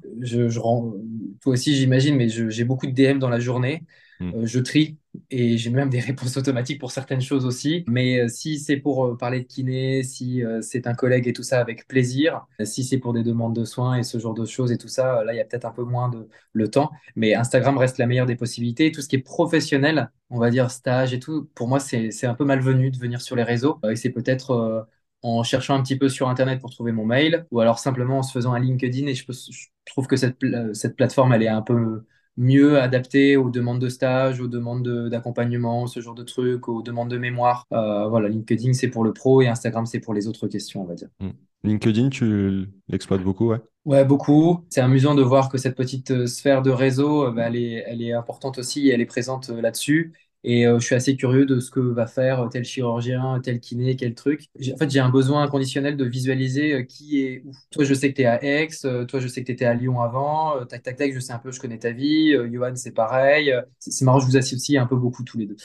[1.42, 3.82] Toi aussi, j'imagine, mais j'ai beaucoup de DM dans la journée.
[4.20, 4.44] Hmm.
[4.44, 4.98] je trie
[5.30, 7.84] et j'ai même des réponses automatiques pour certaines choses aussi.
[7.86, 11.32] Mais euh, si c'est pour euh, parler de kiné, si euh, c'est un collègue et
[11.32, 12.46] tout ça, avec plaisir.
[12.64, 15.22] Si c'est pour des demandes de soins et ce genre de choses et tout ça,
[15.24, 16.90] là, il y a peut-être un peu moins de le temps.
[17.16, 18.90] Mais Instagram reste la meilleure des possibilités.
[18.92, 22.34] Tout ce qui est professionnel, on va dire stage et tout, pour moi, c'est un
[22.34, 23.80] peu malvenu de venir sur les réseaux.
[23.88, 24.88] et c'est peut-être
[25.22, 28.22] en cherchant un petit peu sur Internet pour trouver mon mail, ou alors simplement en
[28.22, 29.06] se faisant un LinkedIn.
[29.06, 30.38] Et je, je trouve que cette,
[30.74, 32.04] cette plateforme, elle est un peu
[32.38, 37.10] mieux adapté aux demandes de stage, aux demandes d'accompagnement, ce genre de trucs, aux demandes
[37.10, 37.66] de mémoire.
[37.72, 40.86] Euh, voilà, LinkedIn, c'est pour le pro et Instagram, c'est pour les autres questions, on
[40.86, 41.08] va dire.
[41.20, 41.30] Hmm.
[41.64, 43.58] LinkedIn, tu l'exploites beaucoup, ouais?
[43.84, 44.64] Ouais, beaucoup.
[44.70, 47.84] C'est amusant de voir que cette petite euh, sphère de réseau, euh, bah, elle, est,
[47.86, 50.12] elle est importante aussi et elle est présente là-dessus.
[50.44, 53.96] Et euh, je suis assez curieux de ce que va faire tel chirurgien, tel kiné,
[53.96, 54.46] quel truc.
[54.72, 57.52] En fait, j'ai un besoin inconditionnel de visualiser euh, qui est où.
[57.72, 59.64] Toi, je sais que tu es à Aix, euh, toi, je sais que tu étais
[59.64, 62.76] à Lyon avant, tac, tac, tac, je sais un peu, je connais ta vie, Johan,
[62.76, 63.52] c'est pareil.
[63.78, 65.56] C'est marrant, je vous associe un peu beaucoup tous les deux.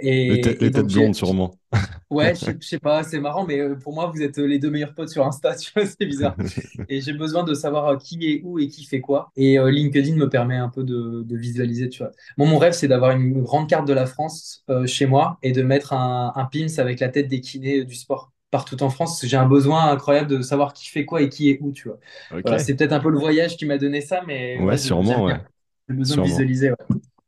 [0.00, 1.54] et, les, têtes blondes, sûrement.
[2.10, 5.08] Ouais, je, sais pas, c'est marrant, mais pour moi, vous êtes les deux meilleurs potes
[5.08, 6.36] sur Insta, tu vois, c'est bizarre.
[6.88, 9.30] Et j'ai besoin de savoir qui est où et qui fait quoi.
[9.36, 12.12] Et LinkedIn me permet un peu de, de visualiser, tu vois.
[12.38, 15.52] Bon, mon rêve, c'est d'avoir une grande carte de la France euh, chez moi et
[15.52, 19.24] de mettre un, un pins avec la tête des kinés du sport partout en France.
[19.26, 22.58] J'ai un besoin incroyable de savoir qui fait quoi et qui est où, tu vois.
[22.58, 25.40] c'est peut-être un peu le voyage qui m'a donné ça, mais ouais, sûrement, ouais.
[25.88, 26.70] J'ai besoin de visualiser.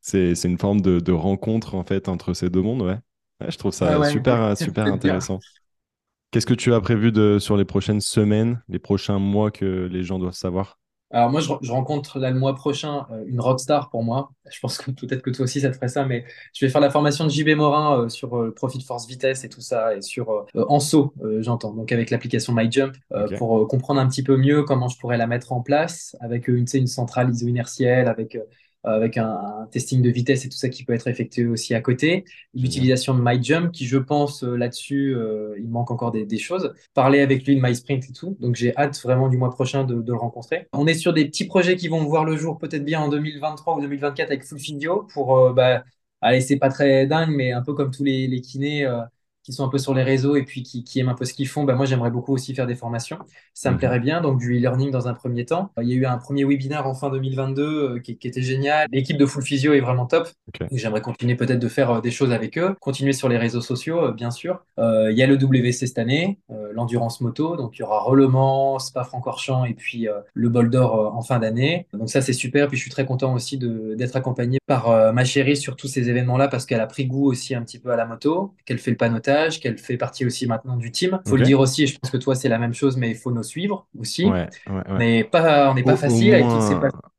[0.00, 2.98] C'est une forme de, de, rencontre en fait entre ces deux mondes, ouais.
[3.46, 5.38] Je trouve ça super, super intéressant.
[6.30, 10.02] Qu'est-ce que tu as prévu de, sur les prochaines semaines, les prochains mois que les
[10.02, 10.78] gens doivent savoir?
[11.12, 14.30] Alors moi, je, rencontre là le mois prochain euh, une rockstar pour moi.
[14.50, 16.80] Je pense que peut-être que toi aussi ça te ferait ça, mais je vais faire
[16.80, 19.94] la formation de JB Morin euh, sur le euh, profit force vitesse et tout ça,
[19.94, 22.96] et sur en saut, j'entends, donc avec l'application MyJump,
[23.38, 26.66] pour comprendre un petit peu mieux comment je pourrais la mettre en place avec une,
[26.74, 28.36] une centrale iso-inertielle, avec
[28.84, 32.24] avec un, testing de vitesse et tout ça qui peut être effectué aussi à côté.
[32.54, 36.72] L'utilisation de MyJump, qui je pense euh, là-dessus, euh, il manque encore des, choses.
[36.94, 38.36] Parler avec lui de MySprint et tout.
[38.40, 40.68] Donc j'ai hâte vraiment du mois prochain de, le rencontrer.
[40.72, 43.76] On est sur des petits projets qui vont voir le jour peut-être bien en 2023
[43.76, 45.82] ou 2024 avec Full Video pour, euh, bah,
[46.20, 48.86] allez, c'est pas très dingue, mais un peu comme tous les, les kinés
[49.46, 51.46] qui sont un peu sur les réseaux et puis qui, aiment un peu ce qu'ils
[51.46, 53.18] font, ben moi j'aimerais beaucoup aussi faire des formations.
[53.54, 53.78] Ça me mhm.
[53.78, 55.70] plairait bien, donc du e-learning dans un premier temps.
[55.80, 58.88] Il y a eu un premier webinaire en fin 2022 euh, qui, était génial.
[58.90, 60.28] L'équipe de Full Physio est vraiment top.
[60.72, 64.06] J'aimerais continuer peut-être de faire euh, des choses avec eux, continuer sur les réseaux sociaux,
[64.06, 64.64] euh, bien sûr.
[64.78, 66.40] il y a le WC cette année,
[66.72, 71.38] l'endurance moto, donc il y aura Relement, Spa-Francorchamps et puis le Bol d'Or en fin
[71.38, 71.86] d'année.
[71.92, 75.56] Donc ça c'est super, puis je suis très content aussi d'être accompagné par ma chérie
[75.56, 78.06] sur tous ces événements-là parce qu'elle a pris goût aussi un petit peu à la
[78.06, 81.20] moto, qu'elle fait le panotage qu'elle fait partie aussi maintenant du team.
[81.24, 83.10] Il faut le dire aussi, et je pense que toi c'est la même chose, mais
[83.10, 84.26] il faut nous suivre aussi.
[84.98, 86.74] Mais pas, on n'est pas facile avec toutes ces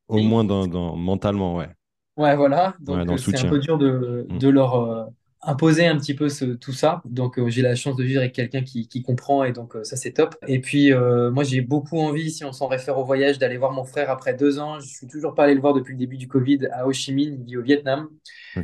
[0.07, 1.70] Au moins dans, mentalement, ouais.
[2.18, 2.74] Ouais, voilà.
[2.80, 4.38] Donc euh, c'est un peu dur de, mm.
[4.39, 5.05] de leur euh,
[5.48, 7.02] imposer un petit peu ce, tout ça.
[7.06, 9.95] Donc euh, j'ai la chance de vivre avec quelqu'un qui, qui, comprend et donc ça
[9.95, 10.36] c'est top.
[10.48, 13.84] Et puis moi j'ai beaucoup envie, si on s'en réfère au voyage, d'aller voir mon
[13.84, 14.80] frère après deux ans.
[14.80, 17.14] Je suis toujours pas allé le voir depuis le début du Covid à Ho Chi
[17.14, 18.08] Minh, il vit au Vietnam.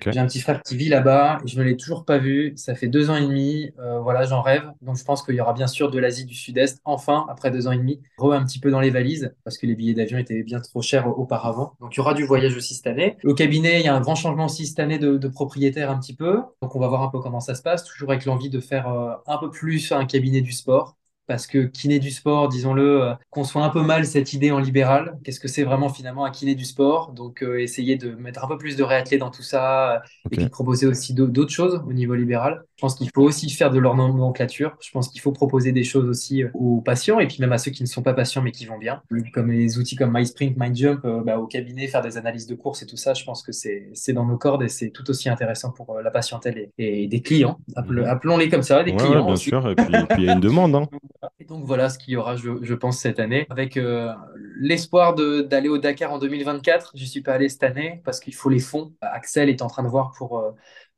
[0.08, 2.54] J'ai un petit frère qui vit là-bas je ne l'ai toujours pas vu.
[2.56, 3.72] Ça fait deux ans et demi.
[3.80, 4.64] Euh, voilà, j'en rêve.
[4.82, 7.68] Donc je pense qu'il y aura bien sûr de l'Asie du Sud-Est, enfin, après deux
[7.68, 8.02] ans et demi.
[8.18, 10.82] Re un petit peu dans les valises parce que les billets d'avion étaient bien trop
[10.82, 11.74] chers auparavant.
[11.80, 13.18] Donc il y aura du voyage aussi cette année.
[13.24, 16.16] Au cabinet, il y a un grand changement aussi cette année de, propriétaire un petit
[16.16, 16.42] peu.
[16.62, 17.84] Donc on va voir un peu comment ça se passe.
[17.86, 20.98] Toujours avec l'envie de faire euh, un peu plus un cabinet du sport
[21.28, 24.60] parce que kiné du sport, disons-le, euh, qu'on soit un peu mal cette idée en
[24.60, 25.18] libéral.
[25.24, 27.14] Qu'est-ce que c'est vraiment finalement un kiné du sport?
[27.14, 30.00] Donc euh, essayer de mettre un peu plus de réathlé dans tout ça euh,
[30.32, 32.64] et puis proposer aussi d'autres choses au niveau libéral.
[32.76, 34.76] Je pense qu'il faut aussi faire de leur nomenclature.
[34.82, 37.72] Je pense qu'il faut proposer des choses aussi aux patients et puis même à ceux
[37.72, 39.02] qui ne sont pas patients mais qui vont bien.
[39.34, 42.86] Comme les outils comme MySprint, MyJump, bah, au cabinet, faire des analyses de course et
[42.86, 46.00] tout ça, je pense que c'est dans nos cordes et c'est tout aussi intéressant pour
[46.00, 47.60] la patientèle et, des clients.
[47.78, 48.06] Mhm.
[48.06, 49.26] Appelons-les comme ça, des clients.
[49.26, 49.86] bien sûr, et puis
[50.18, 50.76] il y a une demande.
[50.76, 50.88] Hein.
[51.40, 54.12] Et donc voilà ce qu'il y aura, je, pense, cette année, avec euh,
[54.60, 56.92] l'espoir d'aller au Dakar en 2024.
[56.96, 58.94] Je ne suis pas allé cette année parce qu'il faut les fonds.
[59.02, 60.52] Axel est en train de voir pour, euh,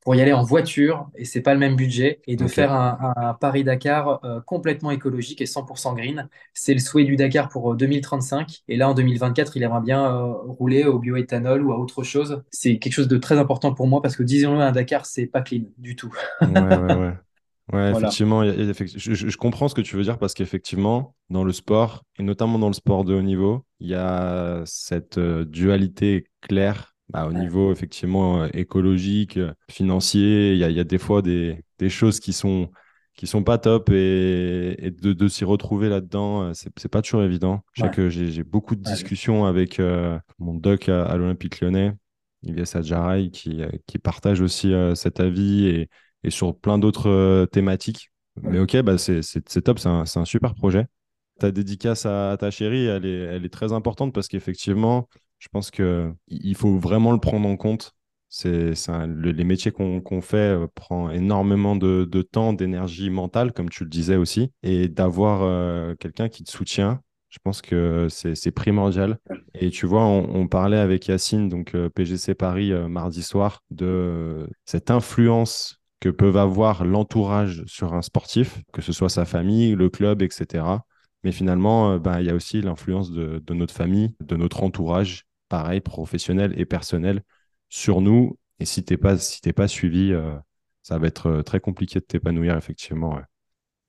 [0.06, 3.14] pour y aller en voiture, et c'est pas le même budget, et de faire un,
[3.16, 6.30] un Paris-Dakar euh, complètement écologique et 100% green.
[6.54, 8.62] C'est le souhait du Dakar pour euh, 2035.
[8.68, 12.44] Et là, en 2024, il aimerait bien euh, rouler au bioéthanol ou à autre chose.
[12.52, 15.42] C'est quelque chose de très important pour moi parce que, disons-le, un Dakar, c'est pas
[15.42, 16.14] clean du tout.
[16.42, 17.14] Ouais, ouais, ouais.
[17.74, 17.92] Ouais, Voilà.
[17.92, 22.60] effectivement, je, comprends ce que tu veux dire parce qu'effectivement, dans le sport, et notamment
[22.60, 27.34] dans le sport de haut niveau, il y a cette euh, dualité claire bah, au
[27.34, 30.54] Ouais, niveau effectivement euh, écologique, euh, financier.
[30.54, 32.70] Il y a, il y a des fois des, des choses qui sont,
[33.16, 37.64] qui sont pas top et, et de, de s'y retrouver là-dedans, c'est, pas toujours évident.
[37.78, 41.94] Ouais, j'ai beaucoup de ouais, discussions avec euh, mon doc à, à l'Olympique Lyonnais,
[42.44, 45.90] Ilyes Adjaray, qui, qui partage aussi euh, cet avis et
[46.26, 48.12] et sur plein d'autres euh, thématiques.
[48.42, 49.22] Mais ok, bah c'est
[49.64, 50.88] top, c'est un, super projet.
[51.40, 55.08] Ta dédicace à, à ta chérie, elle est, elle est très importante parce qu'effectivement,
[55.40, 57.94] je pense que il il faut vraiment le prendre en compte.
[58.30, 58.74] C'est,
[59.08, 63.84] le- les métiers qu'on fait euh, prend énormément de, de temps, d'énergie mentale, comme tu
[63.84, 69.20] le disais aussi, et d'avoir euh, quelqu'un qui te soutient, je pense que c'est primordial.
[69.54, 73.64] Et tu vois, on, on parlait avec Yacine, donc euh, PGC Paris, euh, mardi soir,
[73.72, 79.74] de cette influence que peuvent avoir l'entourage sur un sportif, que ce soit sa famille,
[79.74, 80.64] le club, etc.
[81.24, 85.24] Mais finalement, euh, ben, il y a aussi l'influence de, notre famille, de notre entourage,
[85.50, 87.24] pareil, professionnel et personnel,
[87.70, 88.38] sur nous.
[88.60, 90.36] Et si t'es pas, si pas suivi, euh,
[90.84, 93.20] ça va être euh, très compliqué de t'épanouir, effectivement.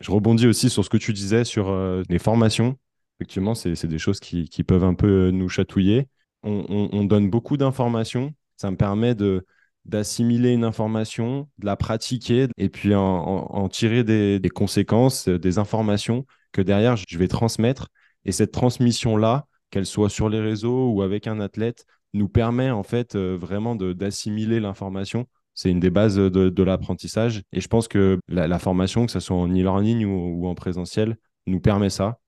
[0.00, 1.70] Je rebondis aussi sur ce que tu disais sur
[2.08, 2.78] les formations.
[3.20, 6.08] Effectivement, c'est des choses qui, peuvent un peu nous chatouiller.
[6.42, 8.32] On donne beaucoup d'informations.
[8.56, 9.44] Ça me permet de
[9.86, 16.26] d'assimiler une information, de la pratiquer et puis en, tirer des, conséquences, euh, des informations
[16.52, 17.88] que derrière je vais transmettre.
[18.24, 21.84] Et cette transmission-là, qu'elle soit sur les réseaux ou avec un athlète,
[22.14, 25.26] nous permet en fait euh, vraiment d'assimiler l'information
[25.58, 27.42] c'est une des bases de, de l'apprentissage.
[27.50, 31.16] Et je pense que la, formation, que ce soit en e-learning ou, en présentiel,
[31.46, 32.18] nous permet ça.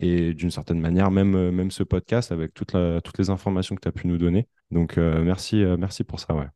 [0.00, 3.82] Et d'une certaine manière, même, euh, même ce podcast avec la- toutes les informations que
[3.82, 4.48] tu as pu nous donner.
[4.70, 6.34] Donc, merci, merci pour ça.
[6.34, 6.46] Ouais.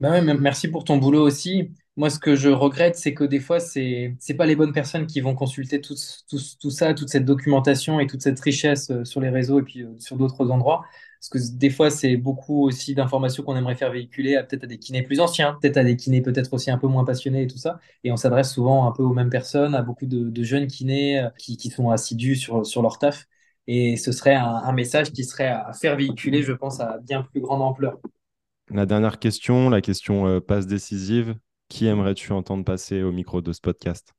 [0.00, 1.72] Bah ouais, merci pour ton boulot aussi.
[1.96, 5.08] Moi, ce que je regrette, c'est que des fois, c'est c'est pas les bonnes personnes
[5.08, 5.94] qui vont consulter tout,
[6.28, 9.62] tout, tout ça, toute cette documentation et toute cette richesse euh, sur les réseaux et
[9.64, 10.84] puis euh, sur d'autres endroits.
[11.20, 14.66] Parce que des fois, c'est beaucoup aussi d'informations qu'on aimerait faire véhiculer à peut-être à
[14.68, 17.46] des kinés plus anciens, peut-être à des kinés peut-être aussi un peu moins passionnés et
[17.48, 17.80] tout ça.
[18.04, 21.18] Et on s'adresse souvent un peu aux mêmes personnes, à beaucoup de, de jeunes kinés
[21.18, 23.26] euh, qui, qui sont assidus sur, sur leur taf.
[23.66, 27.22] Et ce serait un, un message qui serait à faire véhiculer, je pense, à bien
[27.22, 27.98] plus grande ampleur.
[28.70, 31.36] La dernière question, la question euh, passe décisive.
[31.68, 34.14] Qui aimerais-tu entendre passer au micro de ce podcast?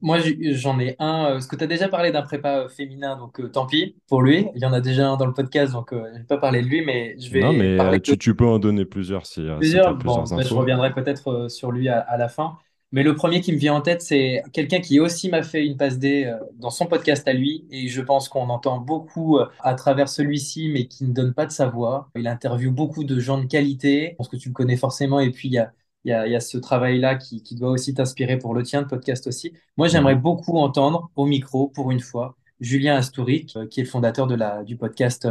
[0.00, 0.18] Moi,
[0.52, 3.40] j'en ai un, euh, parce que tu as déjà parlé d'un prépa euh, féminin, donc
[3.40, 4.46] euh, tant pis pour lui.
[4.54, 6.62] Il y en a déjà un dans le podcast, donc je ne vais pas parler
[6.62, 9.26] de lui, mais je Non, vais mais parler euh, de tu, peux en donner plusieurs
[9.26, 9.96] si, euh, si plusieurs.
[9.96, 12.58] Bon, plusieurs ben, je reviendrai peut-être sur lui à, à la fin.
[12.90, 15.76] Mais le premier qui me vient en tête, c'est quelqu'un qui aussi m'a fait une
[15.76, 19.46] passe D euh, dans son podcast à lui, et je pense qu'on entend beaucoup euh,
[19.60, 22.08] à travers celui-ci, mais qui ne donne pas de sa voix.
[22.16, 25.30] Il interviewe beaucoup de gens de qualité, je pense que tu le connais forcément, et
[25.30, 25.72] puis il y a,
[26.04, 28.62] il y a, il y a ce travail-là qui, qui doit aussi t'inspirer pour le
[28.62, 29.52] tien, de podcast aussi.
[29.76, 33.88] Moi, j'aimerais beaucoup entendre au micro, pour une fois, Julien Astourik, euh, qui est le
[33.90, 35.28] fondateur de la, du podcast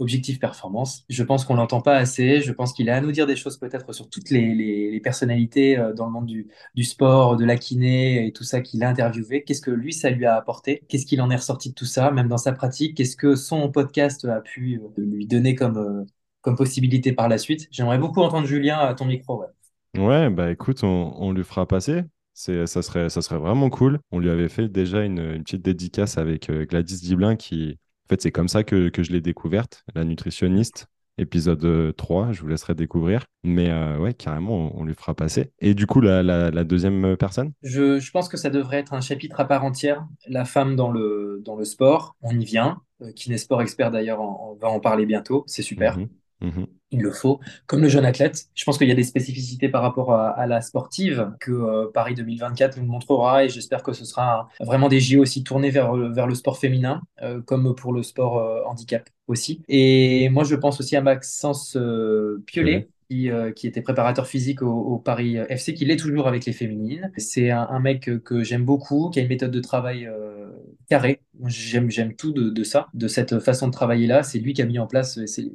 [0.00, 1.04] Objectif Performance.
[1.10, 2.40] Je pense qu'on l'entend pas assez.
[2.40, 5.78] Je pense qu'il a à nous dire des choses peut-être sur toutes les, les, personnalités
[5.78, 8.88] euh, dans le monde du, du sport, de la kiné et tout ça qu'il a
[8.88, 9.44] interviewé.
[9.44, 10.82] Qu'est-ce que lui, ça lui a apporté?
[10.88, 12.96] Qu'est-ce qu'il en est ressorti de tout ça, même dans sa pratique?
[12.96, 16.04] Qu'est-ce que son podcast a pu euh, lui donner comme, euh,
[16.40, 17.68] comme possibilité par la suite?
[17.70, 19.42] J'aimerais beaucoup entendre Julien à ton micro.
[19.42, 20.02] Ouais.
[20.02, 22.02] Ouais, bah écoute, on, on lui fera passer.
[22.32, 23.98] Ça serait, ça serait vraiment cool.
[24.12, 27.76] On lui avait fait déjà une, une petite dédicace avec Gladys Diblin qui,
[28.10, 30.86] fait, c'est comme ça que, que je l'ai découverte, la nutritionniste.
[31.18, 33.24] Épisode euh, 3, je vous laisserai découvrir.
[33.42, 35.52] Mais euh, ouais, carrément, on, on lui fera passer.
[35.58, 37.52] Et du coup, la, la, la deuxième personne?
[37.62, 40.06] Je, je pense que ça devrait être un chapitre à part entière.
[40.26, 42.80] La femme dans le, dans le sport, on y vient.
[43.02, 45.44] Euh, Kinésport Expert d'ailleurs en- en- va en parler bientôt.
[45.46, 45.98] C'est super.
[45.98, 46.08] Mhm,
[46.40, 46.66] mhm.
[46.92, 47.38] Il le faut.
[47.66, 50.46] Comme le jeune athlète, je pense qu'il y a des spécificités par rapport à, à
[50.48, 54.98] la sportive que euh, Paris 2024 nous montrera et j'espère que ce sera vraiment des
[54.98, 58.62] JO aussi tournés vers, le- vers le sport féminin, euh, comme pour le sport euh,
[58.66, 59.62] handicap aussi.
[59.68, 62.88] Et moi, je pense aussi à Maxence euh, Piolet.
[63.08, 66.52] Qui, euh, qui était préparateur physique au, au Paris FC, qui l'est toujours avec les
[66.52, 67.10] féminines.
[67.16, 70.48] C'est un, un mec que, que j'aime beaucoup, qui a une méthode de travail euh,
[70.88, 71.20] carrée.
[71.46, 74.22] J'aime, j'aime tout de, de ça, de cette façon de travailler-là.
[74.22, 75.50] C'est lui qui a mis en place, euh, c'est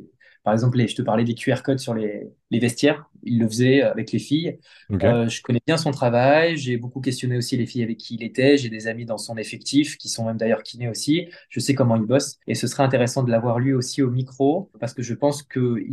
[0.46, 3.10] par exemple, les- je te parlais des QR codes sur les, les vestiaires.
[3.24, 4.60] Il le faisait avec les filles.
[5.04, 6.58] Euh, je connais bien son travail.
[6.58, 8.58] J'ai beaucoup questionné aussi les filles avec qui il était.
[8.58, 11.28] J'ai des amis dans son effectif qui sont même d'ailleurs kinés aussi.
[11.50, 12.38] Je sais comment il bosse.
[12.48, 15.86] Et ce serait intéressant de l'avoir lui aussi au micro parce que je pense qu'il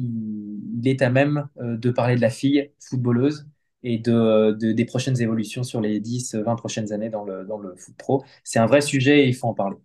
[0.81, 3.47] il est à même euh, de parler de la fille footballeuse
[3.83, 7.59] et de, de- des prochaines évolutions sur les 10, 20 prochaines années dans le, dans
[7.59, 8.25] le foot pro.
[8.45, 9.77] C'est un vrai sujet et il faut en parler.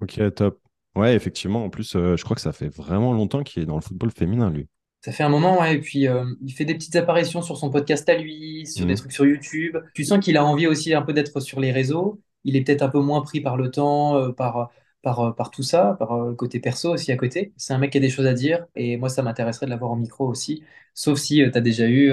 [0.00, 0.60] Ok, top.
[0.94, 3.74] Ouais, effectivement, en plus, euh, je crois que ça fait vraiment longtemps qu'il est dans
[3.76, 4.68] le football féminin, lui.
[5.02, 7.70] Ça fait un moment, ouais, et puis euh, il fait des petites apparitions sur son
[7.70, 8.96] podcast à lui, sur des Mhm.
[8.96, 9.78] trucs sur YouTube.
[9.94, 12.20] Tu sens qu'il a envie aussi un peu d'être sur les réseaux.
[12.44, 14.70] Il est peut-être un peu moins pris par le temps, euh, par,
[15.02, 17.54] par, par tout ça, par le côté perso aussi à côté.
[17.56, 19.90] C'est un mec qui a des choses à dire, et moi ça m'intéresserait de l'avoir
[19.92, 20.62] au micro aussi.
[20.92, 22.12] Sauf si tu as déjà eu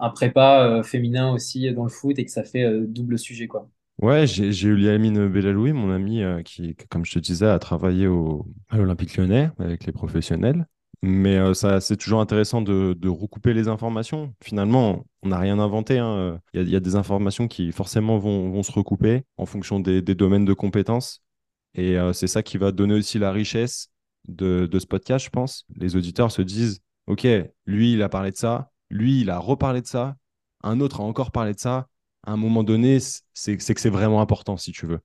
[0.00, 3.68] un prépa féminin aussi dans le foot et que ça fait double sujet, quoi.
[3.98, 8.06] Ouais, j'ai eu Liamine Bellaloui, mon ami, euh, qui, comme je te disais, a travaillé
[8.06, 10.66] au, à l'Olympique Lyonnais avec les professionnels.
[11.02, 14.34] Mais euh, ça, c'est toujours intéressant de, recouper les informations.
[14.42, 15.98] Finalement, on n'a rien inventé.
[15.98, 16.40] hein.
[16.54, 20.44] Il y a, des informations qui forcément vont, se recouper en fonction des, des domaines
[20.44, 21.22] de compétences.
[21.74, 23.88] Et euh, c'est ça qui va donner aussi la richesse
[24.28, 25.64] de, de ce podcast, je pense.
[25.76, 27.26] Les auditeurs se disent, OK,
[27.66, 30.16] lui, il a parlé de ça, lui, il a reparlé de ça,
[30.62, 31.88] un autre a encore parlé de ça.
[32.24, 32.98] À un moment donné,
[33.34, 35.00] c'est que c'est vraiment important, si tu veux.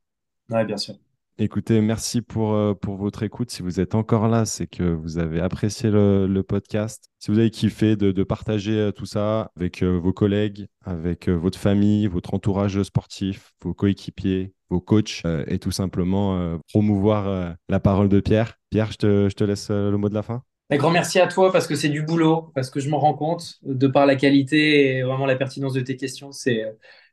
[0.49, 0.95] Ouais, bien sûr.
[1.39, 3.49] Écoutez, merci pour, euh, pour votre écoute.
[3.49, 7.05] Si vous êtes encore là, c'est que vous avez apprécié le, le podcast.
[7.17, 11.29] Si vous avez kiffé de, de partager euh, tout ça avec euh, vos collègues, avec
[11.29, 18.09] votre famille, votre entourage sportif, vos coéquipiers, vos coachs, et tout simplement promouvoir la parole
[18.09, 18.55] de Pierre.
[18.71, 20.41] Pierre, je te, je te laisse le mot de la fin.
[20.71, 23.13] Un grand merci à toi parce que c'est du boulot, parce que je m'en rends
[23.13, 26.63] compte de par la qualité et vraiment la pertinence de tes questions, c'est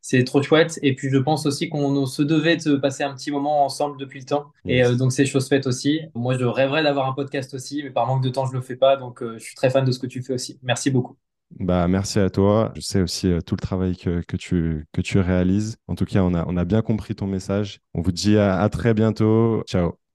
[0.01, 0.79] c'est trop chouette.
[0.83, 4.21] Et puis je pense aussi qu'on se devait de passer un petit moment ensemble depuis
[4.21, 4.47] le temps.
[4.67, 6.01] Et euh, donc c'est chose faite aussi.
[6.15, 8.77] Moi je rêverais d'avoir un podcast aussi, mais par manque de temps je le fais
[8.77, 8.97] pas.
[8.97, 10.59] Donc euh, je suis très fan de ce que tu fais aussi.
[10.63, 11.17] Merci beaucoup.
[11.59, 12.73] Bah, merci à toi.
[12.77, 15.77] Je sais aussi euh, tout le travail que, que tu, que tu réalises.
[15.89, 17.81] En tout cas, on a, on a bien compris ton message.
[17.95, 19.63] On vous dit à à très bientôt.
[19.67, 20.10] Ciao.